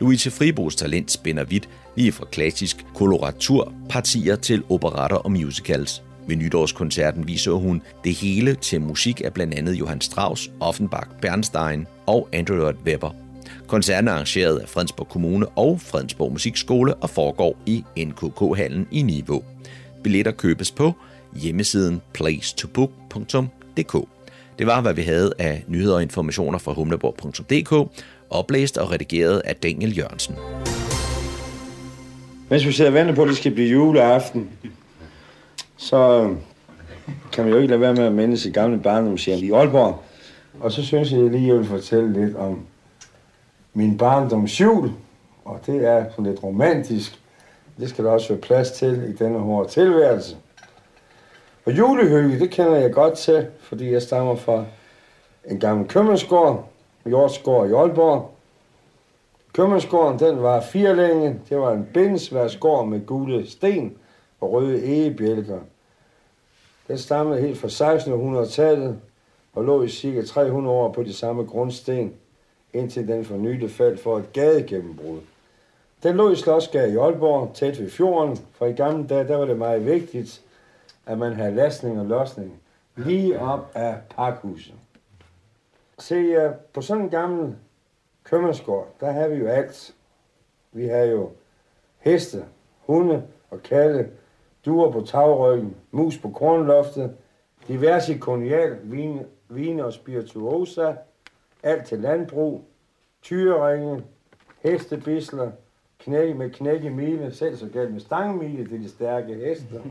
[0.00, 6.02] Louise Fribos talent spænder vidt lige fra klassisk koloraturpartier til operater og musicals.
[6.28, 11.86] Ved nytårskoncerten viser hun det hele til musik af blandt andet Johann Strauss, Offenbach, Bernstein
[12.06, 13.10] og Andrew Lloyd Webber.
[13.66, 19.42] Koncerten er arrangeret af Fredensborg Kommune og Fredensborg Musikskole og foregår i NKK-hallen i Niveau.
[20.02, 20.92] Billetter købes på
[21.36, 24.08] hjemmesiden placetobook.dk.
[24.58, 27.90] Det var, hvad vi havde af nyheder og informationer fra humleborg.dk,
[28.30, 30.34] oplæst og redigeret af Daniel Jørgensen.
[32.48, 34.48] Mens vi sidder og venter på, at det skal blive juleaften,
[35.78, 36.38] så øhm,
[37.32, 40.02] kan man jo ikke lade være med at minde sit gamle barndomshjem i Aalborg.
[40.60, 42.66] Og så synes jeg lige, at jeg vil fortælle lidt om
[43.74, 44.90] min barndomshjul.
[45.44, 47.20] Og det er sådan lidt romantisk.
[47.80, 50.36] Det skal der også være plads til i denne hårde tilværelse.
[51.66, 54.64] Og julehygge, det kender jeg godt til, fordi jeg stammer fra
[55.50, 56.68] en gammel købmandsgård,
[57.06, 58.30] Jordsgård i Aalborg.
[59.52, 61.40] Købmandsgården, den var firelænge.
[61.48, 63.96] Det var en bindsværsgård med gule sten
[64.40, 65.60] og røde egebjælker.
[66.88, 69.00] Den stammede helt fra 1600-tallet
[69.52, 72.14] og lå i cirka 300 år på de samme grundsten,
[72.72, 75.20] indtil den for nylig faldt for et gadegennembrud.
[76.02, 79.44] Den lå i Slottsgade i Aalborg, tæt ved fjorden, for i gamle dage der var
[79.44, 80.42] det meget vigtigt,
[81.06, 82.60] at man havde lastning og losning
[82.96, 84.74] lige op af pakhuset.
[85.98, 87.56] Se, på sådan en gammel
[88.24, 89.94] købmandsgård, der har vi jo alt.
[90.72, 91.30] Vi har jo
[91.98, 92.44] heste,
[92.86, 94.08] hunde og katte,
[94.66, 97.16] duer på tagryggen, mus på kornloftet,
[97.68, 100.92] diverse konjal, vine, vine og spirituosa,
[101.62, 102.64] alt til landbrug,
[103.22, 104.02] tyreringe,
[104.62, 105.50] hestebisler,
[105.98, 109.82] knæk med knække mile, selv så galt med stangmile til de stærke heste.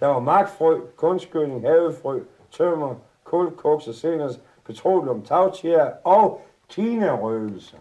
[0.00, 2.20] Der var magtfrø, kunstgødning, havefrø,
[2.50, 7.76] tømmer, kul, koks og seners, petroleum, tagtjær og Kina-røgelse.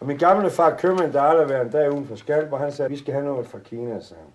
[0.00, 2.90] Og min gamle far købmand, der aldrig været en dag uden for og han sagde,
[2.90, 4.32] vi skal have noget fra Kina, sagde han.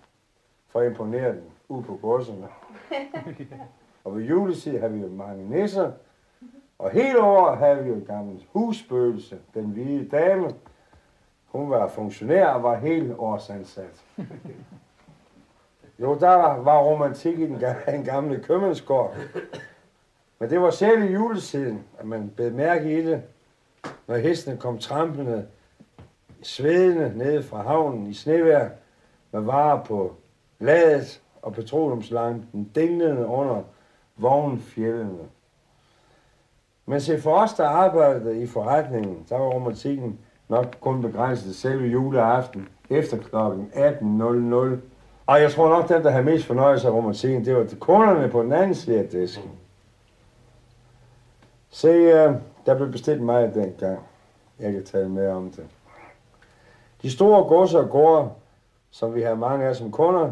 [0.74, 2.48] For at imponere den ud på godserne.
[4.04, 5.92] og ved juletid har vi jo mange nisser.
[6.78, 10.54] Og hele året havde vi jo en gammel husbøgelse, den hvide dame.
[11.46, 14.04] Hun var funktionær og var helt årsansat.
[15.98, 19.16] Jo, der var romantik i den gamle købmandsgård.
[20.38, 23.22] Men det var selv i juletiden, at man bed mærke i det,
[24.06, 25.46] når hestene kom trampende,
[26.42, 28.68] svedende nede fra havnen i snevær,
[29.32, 30.16] med varer på
[30.64, 33.62] ladet og petroleumslampen dinglede under
[34.16, 35.28] vognfjellene.
[36.86, 41.86] Men se for os, der arbejdede i forretningen, der var romantikken nok kun begrænset selve
[41.86, 43.36] juleaften efter kl.
[43.36, 44.80] 18.00.
[45.26, 48.28] Og jeg tror nok, den, der havde mest fornøjelse af romantikken, det var de kunderne
[48.28, 49.50] på den anden side af disken.
[51.70, 52.32] Se, øh,
[52.66, 53.98] der blev bestilt meget dengang.
[54.60, 55.66] Jeg kan tale mere om det.
[57.02, 58.30] De store godser og gårde,
[58.90, 60.30] som vi har mange af som kunder,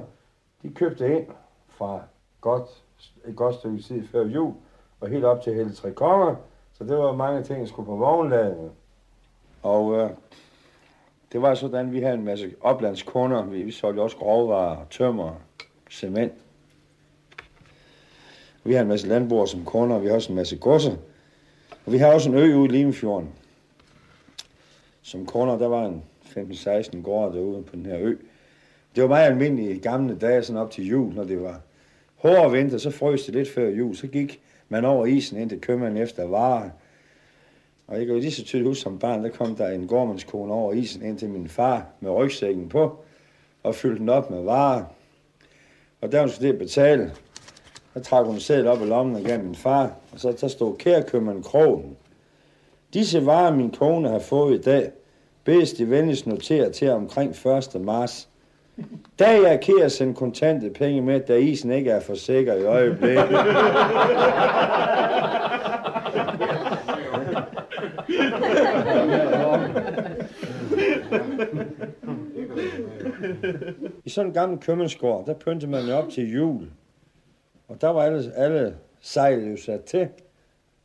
[0.62, 1.26] de købte ind
[1.68, 2.02] fra
[2.40, 2.84] godt,
[3.26, 4.54] et godt stykke tid før jul,
[5.00, 6.34] og helt op til hele tre konger,
[6.72, 8.70] så det var mange ting, der skulle på vognladene.
[9.62, 10.10] Og øh,
[11.32, 13.44] det var sådan, vi havde en masse oplandskunder.
[13.44, 15.34] Vi, vi solgte også grovvarer, tømmer,
[15.90, 16.32] cement.
[18.64, 20.96] Vi har en masse landbrugere som kunder, og vi har også en masse godser.
[21.86, 23.30] Og vi har også en ø ude i Limfjorden.
[25.02, 28.16] Som kunder, der var en 15-16 gårde derude på den her ø.
[28.95, 31.61] Det var meget almindeligt i gamle dage, sådan op til jul, når det var
[32.16, 33.97] hård vinter, så frøs det lidt før jul.
[33.97, 36.70] Så gik man over isen ind til købmanden efter varer.
[37.86, 40.53] Og jeg kan jo lige så tydeligt huske som barn, der kom der en gårdmandskone
[40.53, 42.97] over isen ind til min far med rygsækken på,
[43.62, 44.84] og fyldte den op med varer.
[46.01, 47.12] Og der hun skulle det betale,
[47.95, 50.76] der trak hun sædet op i lommen og gav min far, og så der stod
[50.76, 51.97] kærkøbmand krogen.
[52.95, 54.90] Disse varer, min kone har fået i dag,
[55.45, 57.80] bedes de venligst noteret til omkring 1.
[57.80, 58.28] marts.
[59.18, 63.29] Da jeg kære sende kontante penge med, da isen ikke er for sikker i øjeblikket.
[74.05, 76.68] I sådan en gammel købmandsgård, der pyntede man op til jul.
[77.68, 80.09] Og der var alle, alle sejl jo sat til.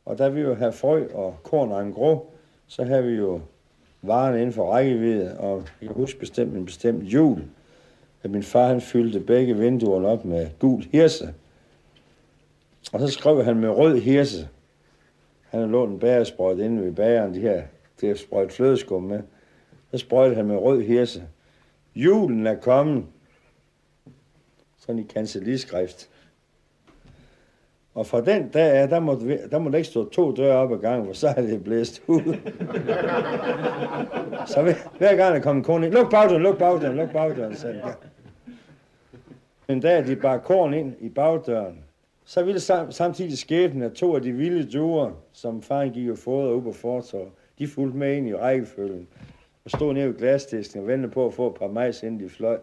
[0.04, 2.32] Og der vi jo have frø og korn og en grå,
[2.66, 3.40] så havde vi jo
[4.02, 5.38] varen inden for rækkevidde.
[5.38, 7.42] Og jeg kan huske bestemt en bestemt jul,
[8.22, 11.34] at min far han fyldte begge vinduerne op med gul hirse.
[12.92, 14.48] Og så skrev han med rød hirse.
[15.42, 17.62] Han havde lånt en bagersprøjt inde ved bageren, de her,
[18.00, 19.22] det er sprøjt flødeskum med.
[19.90, 21.22] Så sprøjtede han med rød hirse.
[21.94, 23.04] Julen er kommet.
[24.78, 26.08] Sådan i kancelliskrift.
[27.94, 30.78] Og fra den dag af, der måtte, der måtte ikke stå to døre op ad
[30.78, 32.22] gangen, for så er det blæst ud.
[34.52, 37.56] så hver, hver gang der kom en kone ind, luk bagdøren, luk bagdøren, luk bagdøren,
[37.56, 37.94] sagde han.
[39.68, 41.84] En dag de bar korn ind i bagdøren,
[42.24, 46.18] så ville sam, samtidig skæbnen, at to af de vilde duer, som faren gik og
[46.18, 47.28] fodrede ud på fortorvet,
[47.58, 49.08] de fulgte med ind i rækkefølgen
[49.64, 52.28] og stod nede ved glasdisken og ventede på at få et par majs, inden de
[52.28, 52.58] fløj.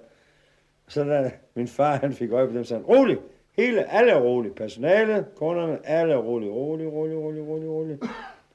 [0.88, 3.18] Så da min far han fik øje på dem, sagde han, rolig,
[3.58, 4.54] hele, alle er rolige.
[4.54, 7.98] Personalet, kunderne, alle er rolige, rolig, rolig, rolig, rolig, rolig.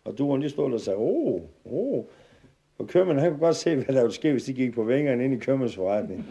[0.05, 2.05] Og dueren, de stod der og sagde, oh, oh.
[2.79, 5.25] Og købmanden, han kunne godt se, hvad der ville ske, hvis de gik på vingerne
[5.25, 6.27] ind i købmandsforretningen.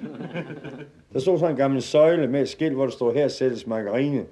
[1.13, 4.25] Der stod sådan en gammel søjle med et skilt, hvor der stod, her sælges margarine.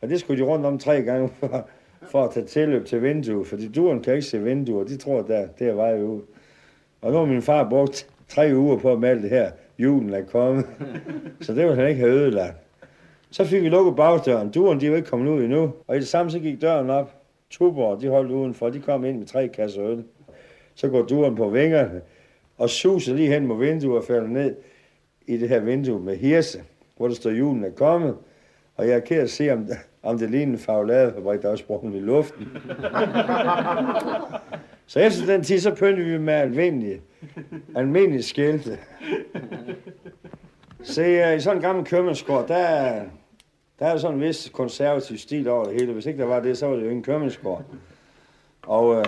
[0.00, 1.68] Og det skulle de rundt om tre gange for,
[2.02, 5.46] for at tage tilløb til vinduet, fordi duren kan ikke se vinduer, de tror, der,
[5.58, 6.20] det er vej ud.
[7.02, 9.50] Og nu har min far brugt tre uger på at male det her.
[9.78, 10.66] Julen er kommet.
[11.40, 12.56] Så det ville han ikke have ødelagt.
[13.32, 14.50] Så fik vi lukket bagdøren.
[14.50, 15.72] Duren, de var ikke kommet ud endnu.
[15.86, 17.14] Og i det samme så gik døren op.
[17.50, 18.70] Tuborg, de holdt udenfor.
[18.70, 20.04] De kom ind med tre kasser øl.
[20.74, 22.00] Så går duren på vingerne
[22.58, 24.54] og suser lige hen mod vinduet og falder ned
[25.26, 26.62] i det her vindue med hirse,
[26.96, 28.16] hvor der står, julen er kommet.
[28.76, 29.68] Og jeg er ked at se, om,
[30.02, 32.48] om det ligner en fagladefabrik, der er sprunget i luften.
[34.86, 37.00] så efter den tid, så pyntede vi med almindelige,
[37.76, 38.78] almindelige skilte.
[40.82, 43.00] Se, øh, i sådan en gammel købmandsgård, der,
[43.78, 45.92] der er sådan en vis konservativ stil over det hele.
[45.92, 47.64] Hvis ikke der var det, så var det jo ikke en købmandsgård.
[48.62, 49.04] Og øh,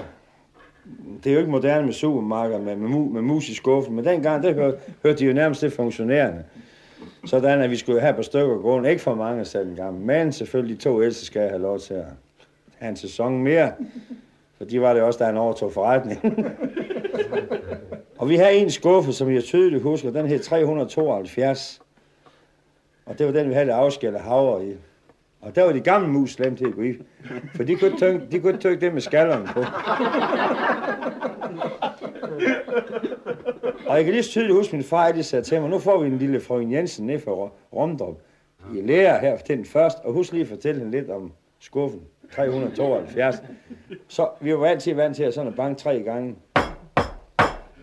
[1.25, 4.43] det er jo ikke moderne med supermarkeder med, med, med mus i skuffen, men dengang,
[4.43, 6.45] der hørte, hørte de jo nærmest til funktionærerne.
[7.27, 8.91] Sådan at vi skulle have på stykker gående.
[8.91, 12.05] Ikke for mange selv en gang, men selvfølgelig to ældste skal have lov til at
[12.79, 13.73] have en sæson mere.
[14.59, 16.47] For de var det også, da han overtog forretningen.
[18.19, 21.81] og vi havde en skuffe, som jeg tydeligt husker, den hed 372.
[23.07, 24.77] Og det var den, vi havde afskældet havre i.
[25.41, 26.95] Og der var de gamle mus slemt til at gå i.
[27.57, 29.61] For de kunne ikke de kunne ikke det med skallerne på.
[33.87, 35.79] Og jeg kan lige så tydeligt huske, at min far altid sagde til mig, nu
[35.79, 38.21] får vi en lille frøken Jensen ned fra Romdrup
[38.75, 42.01] i lærer her til den først, og husk lige at fortælle hende lidt om skuffen.
[42.33, 43.37] 372.
[44.09, 46.35] Så vi var altid vant til at sådan at banke tre gange,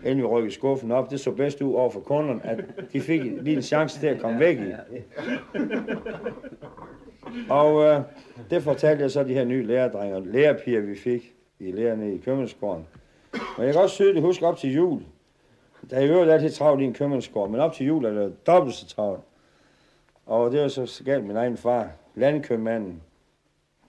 [0.04, 1.10] inden vi rykkede skuffen op.
[1.10, 4.20] Det så bedst ud over for kunderne, at de fik en lille chance til at
[4.20, 4.72] komme væk i.
[7.50, 8.00] Og øh,
[8.50, 12.86] det fortalte jeg så de her nye lærerdrenger, lærerpiger, vi fik i lærerne i købmandsgården.
[13.32, 15.02] Men jeg kan også tydeligt huske op til jul.
[15.90, 18.46] Der er jo øvrigt altid travlt i en købmandsgård, men op til jul er det
[18.46, 19.20] dobbelt så travlt.
[20.26, 23.02] Og det var så galt min egen far, landkøbmanden,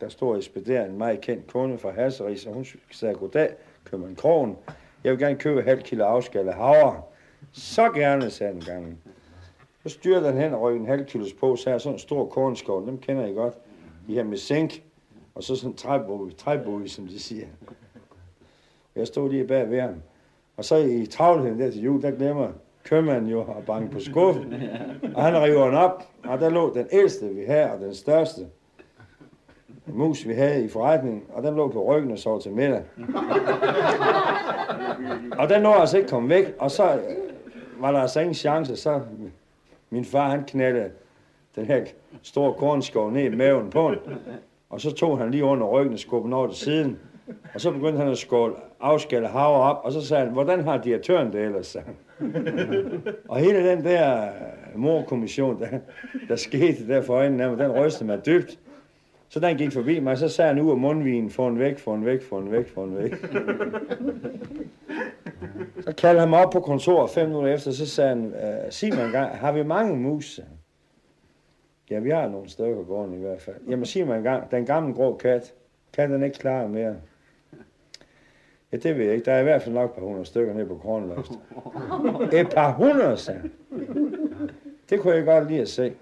[0.02, 3.50] der stod og ekspederede en meget kendt kunde fra Hasseris, og hun sagde, goddag,
[3.86, 4.58] købmand Krogen.
[5.04, 7.02] Jeg vil gerne købe halv kilo afskalle havre.
[7.52, 8.98] Så gerne, sagde den gangen.
[9.84, 12.26] Så styrede den hen og røg en halv kilos på, så er sådan en stor
[12.26, 13.54] kornskov, dem kender I godt.
[14.08, 14.84] De her med sænk,
[15.36, 17.48] og så sådan en træbog, træbog, som de siger.
[18.96, 19.96] Jeg stod lige bag ved ham.
[20.58, 22.48] Og så i travlheden der til jul, der glemmer
[22.84, 24.54] købmanden jo at banke på skuffen.
[25.16, 28.48] Og han river den op, og der lå den ældste, vi havde, og den største
[29.86, 32.84] mus, vi havde i forretningen, og den lå på ryggen og sov til middag.
[35.38, 37.00] Og den nåede altså ikke komme væk, og så
[37.80, 39.02] var der altså ingen chance, så
[39.90, 40.90] min far han knaldede
[41.56, 41.86] den her
[42.22, 44.14] store kornskov ned i maven på den,
[44.70, 47.00] og så tog han lige under ryggen og skubbede den over til siden,
[47.54, 50.78] og så begyndte han at skåle, afskalle havre op, og så sagde han, hvordan har
[50.78, 51.88] direktøren det ellers, sagde.
[53.30, 54.30] Og hele den der
[54.76, 55.68] morkommission, der,
[56.28, 58.60] der skete der for øjnene af mig, den rystede mig dybt.
[59.34, 61.94] Så den gik forbi mig, så sagde han ud af mundvinen, få en væk, få
[61.94, 63.16] en væk, få en væk, få en væk.
[65.82, 68.96] Så kaldte han mig op på kontoret fem minutter efter, så sagde han, øh, sig
[68.96, 70.40] mig en gang, har vi mange mus?
[71.90, 73.56] Ja, vi har nogle stykker gården i hvert fald.
[73.70, 75.54] Jamen sig mig en gang, den gamle grå kat,
[75.94, 76.96] kan den ikke klare mere?
[78.72, 79.26] Ja, det ved jeg ikke.
[79.26, 81.32] Der er i hvert fald nok et par hundrede stykker nede på kornløst.
[82.34, 83.42] Et par hundrede, sagde.
[84.90, 85.94] Det kunne jeg godt lide at se.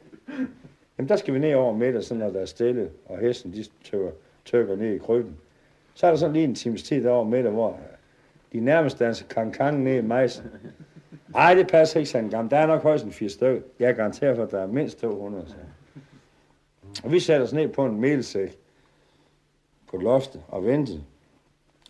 [0.98, 3.66] Jamen, der skal vi ned over middag, så når der er stille, og hesten, de
[3.84, 4.12] tøver,
[4.46, 5.38] tøkker ned i krybben.
[5.94, 7.80] Så er der sådan lige en times tid derovre middag, hvor
[8.54, 10.46] de nærmest danser kang ned i majsen.
[11.36, 12.52] Ej, det passer ikke sådan gammel.
[12.52, 13.62] Der er nok højst en fire stykker.
[13.80, 15.48] Jeg garanterer for, at der er mindst 200.
[15.48, 15.56] Så.
[17.04, 18.58] Og vi satte os ned på en melsæk
[19.88, 21.04] på loftet og ventede.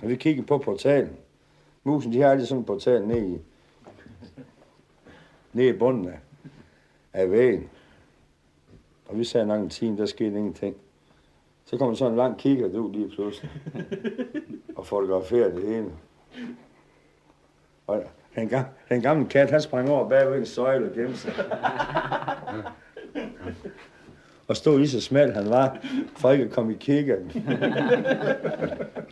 [0.04, 1.18] Og vi kiggede på portalen.
[1.84, 3.38] Musen, de har altid sådan en portal ned i,
[5.54, 6.20] ned i bunden af,
[7.14, 7.70] af vægen.
[9.12, 10.76] Og vi sagde nok en time, der skete ingenting.
[11.66, 13.52] Så kom sådan en lang kigger ud lige pludselig.
[14.78, 15.92] og fotograferede det hele.
[17.88, 18.04] Og
[18.36, 21.34] den, gamle, den gamle kat, han sprang over bag ved en søjle og gemte sig.
[24.48, 25.78] og stod lige så smal han var,
[26.18, 27.32] for ikke at komme i kiggeren.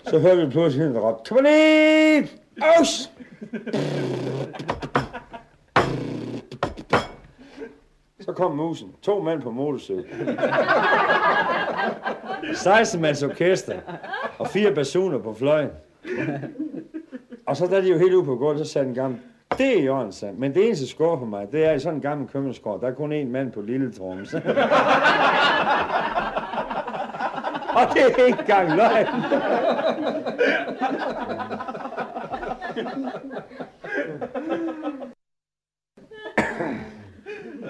[0.09, 2.41] så hørte vi pludselig hende råbe, Tomalit!
[2.61, 3.11] Aus!
[8.21, 8.91] Så kom musen.
[9.01, 10.05] To mænd på motorcykel.
[12.53, 13.75] 16 mands orkester.
[14.37, 15.69] Og fire basuner på fløjen.
[17.45, 19.17] Og så da de jo helt ude på gulvet, så sagde den gamle,
[19.57, 20.33] det er Jørgen, sagde.
[20.33, 20.41] han.
[20.41, 22.91] Men det eneste skår for mig, det er i sådan en gammel købmandsgård, der er
[22.93, 24.21] kun én mand på lille tromme.
[27.79, 29.07] Og det er ikke engang løgn.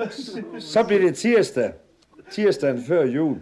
[0.59, 1.71] Så blev det tirsdag.
[2.31, 3.37] Tirsdagen før jul.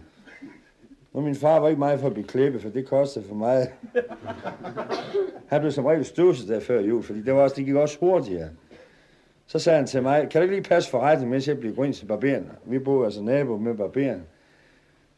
[1.14, 3.70] Og min far var ikke meget for at blive klippet, for det kostede for meget.
[5.48, 7.98] Han blev som regel støvset der før jul, fordi det, var også, det gik også
[8.00, 8.50] hurtigere.
[9.48, 11.84] Så sagde han til mig, kan du ikke lige passe forretning, mens jeg bliver gå
[11.84, 12.50] ind til barberen?
[12.66, 14.22] Vi boede altså nabo med barberen.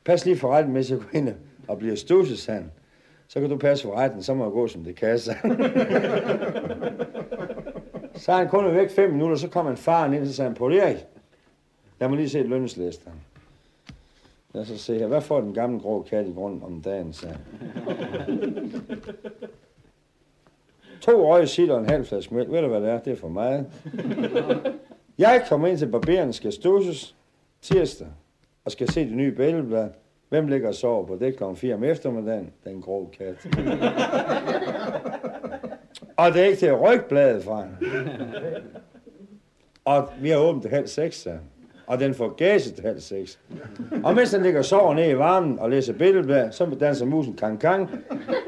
[0.06, 1.30] Pas lige forretning, mens jeg går ind
[1.68, 2.72] og bliver støvset, sagde han.
[3.28, 5.20] så kan du passe for retten, så må jeg gå som det kan.
[5.20, 5.32] Så,
[8.24, 10.50] så er han kun væk fem minutter, så kom en far ind, og så sagde
[10.50, 11.06] han, Paul Erik,
[12.00, 13.12] lad mig lige se lønneslisten.
[14.54, 17.38] Lad os se her, hvad får den gamle grå kat i grund om dagen, sagde.
[21.02, 22.52] To røg sitter og en halv flaske mælk.
[22.52, 23.00] Ved du, hvad det er?
[23.00, 23.66] Det er for meget.
[25.18, 27.16] Jeg kommer ind til barberen, skal stusses
[27.62, 28.08] tirsdag,
[28.66, 29.90] og skal se det nye bælgeblad.
[30.30, 31.44] Hvem ligger og sover på det kl.
[31.56, 32.52] 4 om eftermiddagen?
[32.64, 33.36] Den grå kat.
[36.18, 37.68] og det er ikke til at rykke bladet fra.
[39.86, 41.40] Og vi har åbent halv seks, sagde.
[41.90, 43.40] Og den får gæset halv seks.
[44.04, 47.34] Og mens den ligger og sover nede i varmen og læser billedblad, så danser musen
[47.34, 47.90] kang kang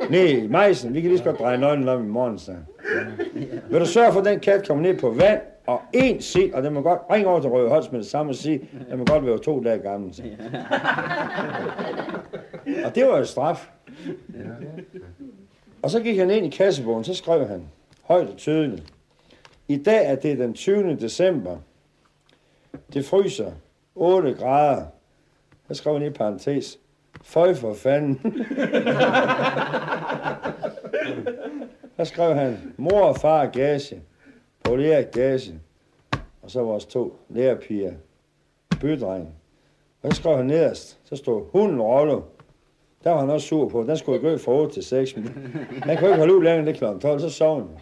[0.09, 0.93] ned i majsen.
[0.93, 2.51] Vi kan lige så godt dreje nøglen om i morgen, så.
[3.69, 6.63] Vil du sørge for, at den kat kommer ned på vand, og en sit, og
[6.63, 9.05] den må godt ringe over til Røde Holst med det samme og sige, den må
[9.05, 10.13] godt være to dage gammel.
[10.13, 10.23] Så.
[12.85, 13.69] Og det var jo straf.
[15.81, 17.63] Og så gik han ind i kassebogen, så skrev han
[18.03, 18.93] højt og tydeligt.
[19.67, 20.95] I dag er det den 20.
[20.95, 21.57] december.
[22.93, 23.51] Det fryser
[23.95, 24.86] 8 grader.
[25.67, 26.80] Så skrev han i parentes.
[27.24, 28.19] Føj for fanden.
[31.97, 34.01] Så skrev han, mor og far gage.
[34.63, 35.59] Paul Erik gage.
[36.41, 37.93] Og så vores to lærerpiger.
[38.82, 39.30] Bydreng.
[40.01, 40.99] Og så skrev han nederst.
[41.03, 42.22] Så stod hunden Rollo.
[43.03, 43.84] Der var han også sur på.
[43.84, 45.15] Den skulle gå fra 8 til 6.
[45.15, 45.28] Men
[45.84, 46.86] han kunne ikke holde ud længere det kl.
[47.01, 47.67] 12, så sov han.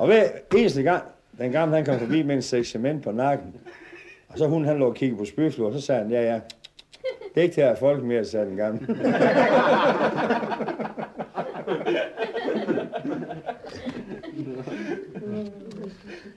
[0.00, 0.24] Og hver
[0.56, 1.02] eneste gang,
[1.38, 3.54] den gamle han kom forbi med en sæk cement på nakken,
[4.28, 6.40] og så hun han lå og kiggede på spyflur, og så sagde han, ja ja,
[7.34, 8.86] det er ikke til at folk mere, sagde den gamle.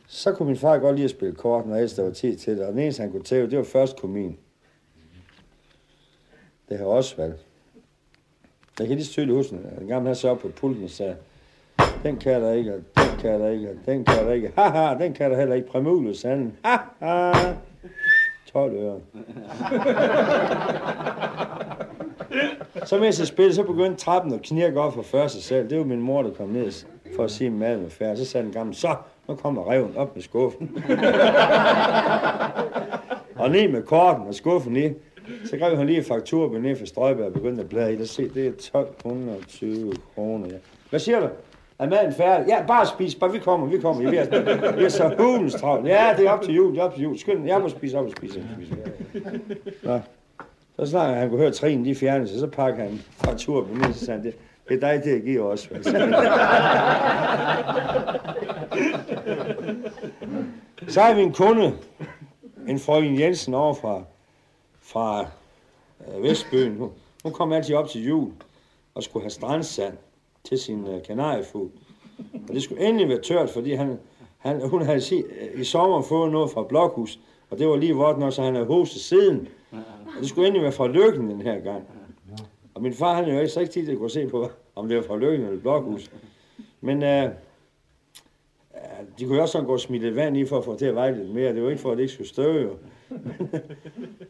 [0.07, 2.57] så kunne min far godt lide at spille kort, når ellers der var tid til
[2.57, 4.37] det, og den eneste han kunne tæve, det var først komin.
[6.69, 7.45] Det har også valgt.
[8.79, 11.15] Jeg kan lige tydeligt huske, at den gamle han så op på pulten og sagde,
[12.03, 14.51] den kan der ikke, den kan der ikke, den kan der ikke.
[14.55, 15.67] Haha, den kan der heller ikke.
[15.67, 16.53] Præmulus, han.
[16.63, 17.53] Haha.
[18.53, 18.99] 12 øre.
[22.85, 25.69] så mens jeg spillede, så begyndte trappen at knirke op for første sal.
[25.69, 26.71] Det var min mor, der kom ned
[27.15, 28.17] for at sige, at maden var færdig.
[28.17, 28.95] Så sagde den gamle, så,
[29.27, 30.77] nu kommer reven op med skuffen.
[33.43, 34.91] og ned med korten og skuffen ned.
[35.45, 38.05] Så greb han lige fakturen ned for Strøjberg og begyndte at bladre i.
[38.05, 40.47] Se, det er 1220 kroner.
[40.47, 40.55] Ja.
[40.89, 41.27] Hvad siger du?
[41.79, 42.47] Er maden færdig?
[42.47, 43.15] Ja, bare spis.
[43.15, 44.09] Bare vi kommer, vi kommer.
[44.09, 45.87] Vi er, vi er så hulens travlt.
[45.87, 47.17] Ja, det er op til jul, det er op til jul.
[47.17, 48.43] Skynd, jeg må spise op og spise.
[48.55, 48.75] spise.
[49.83, 49.99] Nå.
[50.79, 53.93] Så snart han kunne høre trin, de fjernede sig, så pakker han fakturer på min,
[53.93, 54.35] så sagde han, det,
[54.69, 55.59] det er dig til at give os.
[60.87, 61.73] så har vi en kunde,
[62.67, 64.03] en frøken Jensen over fra,
[64.81, 65.25] fra
[66.07, 66.77] øh, Vestbyen.
[66.77, 66.89] Hun,
[67.23, 68.31] hun kom altid op til jul
[68.95, 69.93] og skulle have strandsand
[70.47, 71.69] til sin uh, kanariefugl.
[72.33, 73.99] Og det skulle endelig være tørt, fordi han,
[74.37, 75.23] han, hun havde sig,
[75.55, 77.19] i sommer fået noget fra Blokhus,
[77.49, 79.47] og det var lige vort nok, så han havde hostet siden.
[79.71, 81.83] Og det skulle endelig være fra Lykken den her gang.
[82.73, 84.87] Og min far, han er jo ikke så ikke tid at kunne se på, om
[84.87, 86.11] det var fra Lykken eller Blokhus.
[86.81, 87.31] Men uh,
[89.19, 90.79] de kunne jo også sådan gå og smide lidt vand i, for at få det
[90.79, 91.53] til at veje lidt mere.
[91.53, 92.61] Det var ikke for, at det ikke skulle støve.
[92.61, 92.77] Jo.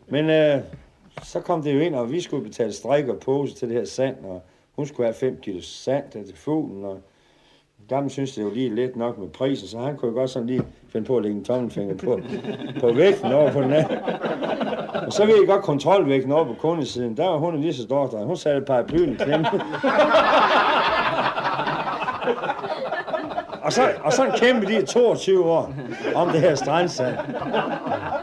[0.08, 0.64] Men uh,
[1.24, 3.86] så kom det jo ind, og vi skulle betale strik og pose til det her
[3.86, 4.42] sand, og
[4.78, 7.00] hun skulle have 5 kilo sand til fuglen, og
[7.90, 10.62] Gamle synes, det var lige let nok med prisen, så han kunne godt sådan lige
[10.90, 12.20] finde på at lægge en tommelfinger på,
[12.82, 13.98] på vægten over på den anden.
[15.06, 17.18] Og så ved jeg godt kontrolvægten over på kundesiden.
[17.18, 18.26] Der var hun lige så stor, der.
[18.26, 19.48] Hun satte et par i klemme.
[23.64, 25.74] Og så, og sådan kæmpe de i 22 år
[26.16, 27.18] om det her strandsand.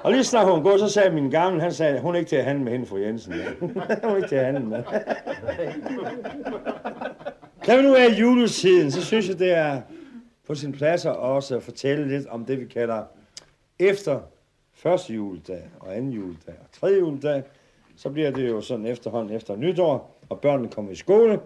[0.05, 2.37] Og lige snart hun går, så sagde min gamle, han sagde, hun er ikke til
[2.37, 3.33] at handle med hende, fru Jensen.
[3.61, 4.83] hun er ikke til at handle med.
[7.67, 9.81] Da vi nu er i juletiden, så synes jeg, det er
[10.47, 13.05] på sin plads at også fortælle lidt om det, vi kalder
[13.79, 14.21] efter
[14.73, 17.43] første juledag og anden juledag og tredje juledag.
[17.97, 21.41] Så bliver det jo sådan efterhånden efter nytår, og børnene kommer i skole.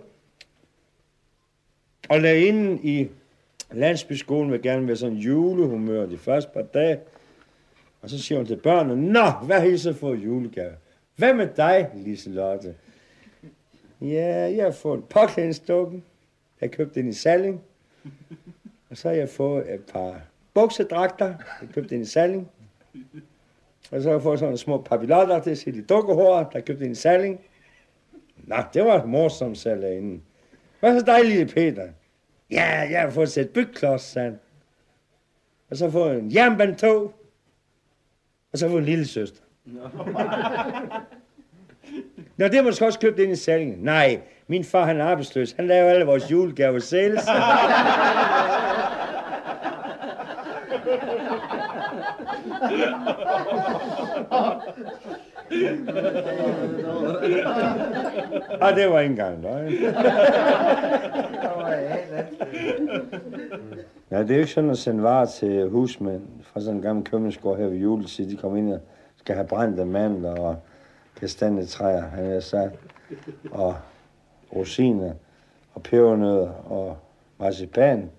[2.09, 3.09] Og lærerinden i
[3.73, 6.99] landsbyskolen vil gerne være sådan julehumør de første par dage.
[8.03, 10.73] Og så siger hun til børnene, Nå, hvad har I så fået julegave?
[11.17, 12.75] Hvad med dig, Liselotte?
[14.01, 16.03] Ja, jeg har fået en påklædningsdukke.
[16.61, 17.61] Jeg købte den i Salling.
[18.91, 20.21] Og så har jeg fået et par
[20.55, 21.27] buksedragter.
[21.61, 22.49] Jeg købte den i Salling.
[23.91, 26.85] Og så har jeg fået sådan nogle små papillotter, det er de dukkehår, der købte
[26.85, 27.41] den i Salling.
[28.37, 30.23] Nå, det var morsomt, sagde lærerinden.
[30.81, 31.89] Hvad så dig, lille Peter?
[32.51, 34.39] Ja, jeg har fået sæt bygklods, sagde.
[35.71, 37.13] Og så fået en jernbandtog.
[38.53, 39.41] Og så var en lille søster.
[42.37, 43.75] Nå, det må du også købe ind i salgen.
[43.79, 45.53] Nej, min far han er arbejdsløs.
[45.53, 47.19] Han laver alle vores julegaver selv.
[58.61, 59.73] Og det var ikke engang løgn.
[64.11, 67.05] Ja, det er jo ikke sådan at sende varer til husmænd fra sådan en gammel
[67.05, 68.31] købmandsgård her ved juletid.
[68.31, 68.81] De kommer ind og
[69.17, 70.57] skal have brændte mandler og
[71.21, 72.75] kastanjetræer, han har sagt,
[73.51, 73.75] og
[74.57, 75.13] rosiner
[75.75, 76.97] og pebernødder og
[77.39, 78.11] marcipan.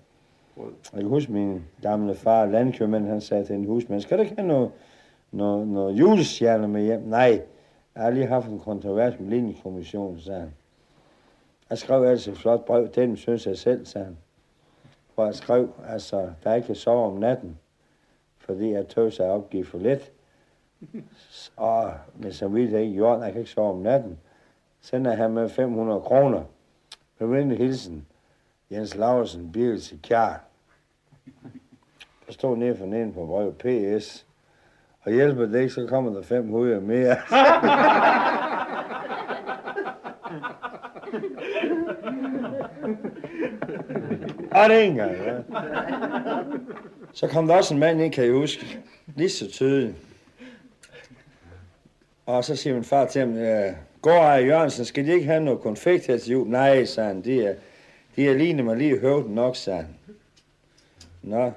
[0.56, 4.34] Jeg kan huske min gamle far, landkøbmand, han sagde til en husmand, skal du ikke
[4.38, 4.70] have noget,
[5.30, 7.00] når, når julestjerner med hjem?
[7.00, 7.42] Nej,
[7.94, 10.54] jeg har lige haft en kontrovers med linjekommissionen, sagde han.
[11.70, 14.16] Jeg skrev altså et flot brev, til dem, synes jeg selv, sagde han.
[15.14, 17.58] Hvor jeg skrev, altså, der ikke kan sove om natten,
[18.38, 20.12] fordi jeg tøv sig at opgive for lidt.
[21.56, 24.18] Og med samvittighed ikke gjort, jeg kan ikke sove om natten.
[24.80, 26.44] Sender han med 500 kroner.
[27.18, 28.06] Med venlig hilsen,
[28.70, 30.44] Jens Laursen, Birgit Kjær.
[32.26, 34.26] Der stod nede for neden på brevet PS.
[35.02, 37.16] Og hjælper det ikke, så kommer der 500 mere.
[44.50, 45.36] Og det er ikke engang, ja.
[47.12, 48.78] Så kom der også en mand ind, kan jeg huske.
[49.16, 49.94] Lige så tydeligt.
[52.26, 53.34] Og så siger min far til ham,
[54.02, 56.48] går ej Jørgensen, skal de ikke have noget konfekt her til jul?
[56.48, 57.54] Nej, sagde han, de er,
[58.16, 59.88] de er lignet mig lige i høvden nok, sagde han.
[61.22, 61.52] Nå.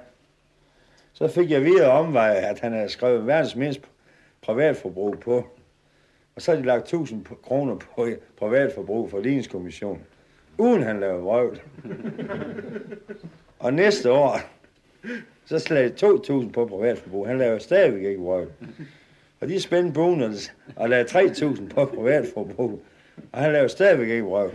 [1.14, 3.80] Så fik jeg videre omvej, at han havde skrevet verdens mindst
[4.42, 5.46] privatforbrug på.
[6.36, 8.08] Og så har de lagt 1000 kroner på
[8.38, 10.02] privatforbrug for ligningskommissionen,
[10.58, 11.60] Uden han lavede vrøvl.
[13.58, 14.40] Og næste år,
[15.46, 17.26] så slagde 2.000 på privatforbrug.
[17.26, 18.52] Han lavede stadigvæk ikke vrøvl.
[19.40, 22.82] Og de spændte bonus og lavede 3.000 på privatforbrug.
[23.32, 24.54] Og han lavede stadigvæk ikke vrøvl.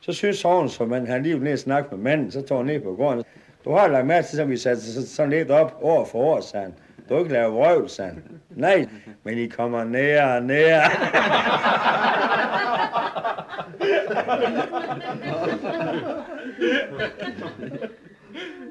[0.00, 2.94] Så synes sovnsformanden, han lige ned og snakke med manden, så tog han ned på
[2.94, 3.24] gården.
[3.64, 6.72] Du har lagt mærke til, at vi satte sådan lidt op år for år, sand.
[7.08, 8.16] Du har ikke lavet vrøvl, sand.
[8.50, 8.88] Nej,
[9.24, 10.82] men I kommer nære og nære.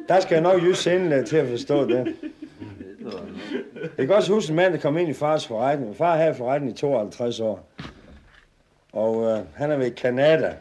[0.07, 2.15] Der skal jeg nok just sende til at forstå det.
[3.97, 5.87] Jeg kan også huske en mand, der kom ind i fars forretning.
[5.89, 7.69] Min far havde forretning i 52 år.
[8.93, 10.53] Og øh, han har været i Kanada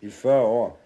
[0.00, 0.83] i 40 år.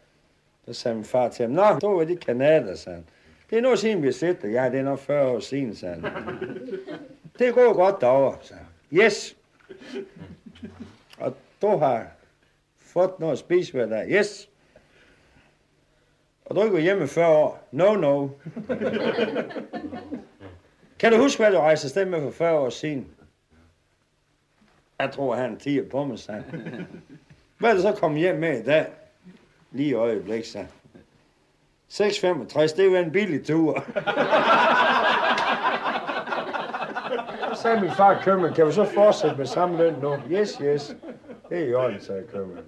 [0.68, 3.04] Så sagde min far til ham, Nå, du var i Kanada, sagde han.
[3.50, 4.52] Det er noget siden, vi har set dig.
[4.52, 6.04] Ja, det er nok 40 år siden, sagde han.
[7.38, 9.04] Det går godt derovre, sagde han.
[9.04, 9.36] Yes.
[11.18, 12.06] Og du har
[12.78, 14.08] fået noget at spise hver dag.
[14.08, 14.48] Yes.
[16.44, 17.68] Og du ikke gået hjemme i 40 år.
[17.72, 18.28] No, no.
[20.98, 23.08] Kan du huske, hvad du rejste afsted med for 40 år siden?
[24.98, 26.44] Jeg tror, han er 10 på mig, sagde.
[27.58, 28.86] Hvad er det så kommet hjem med i dag?
[29.70, 30.58] Lige i øjeblik, så.
[31.90, 33.78] 6,65, det var en billig tur.
[37.54, 40.14] Så sagde min far købmand, kan vi så fortsætte med samme løn nu?
[40.30, 40.96] Yes, yes.
[41.48, 42.64] Det er i orden, sagde købmand.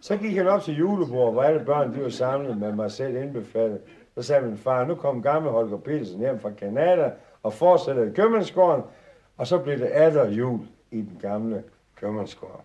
[0.00, 3.16] Så gik han op til julebordet, hvor alle børn de var samlet med mig selv
[3.16, 3.80] indbefattet.
[4.14, 7.10] Så sagde min far, nu kom gamle Holger Petersen hjem fra Kanada
[7.42, 8.82] og fortsatte i købmandsgården.
[9.36, 10.60] Og så blev det atter jul
[10.90, 11.62] i den gamle
[11.96, 12.64] købmandsgård.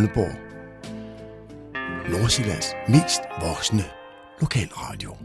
[0.00, 0.26] Radio
[2.08, 3.84] Nordsjællands mest voksne
[4.40, 5.16] lokalradio.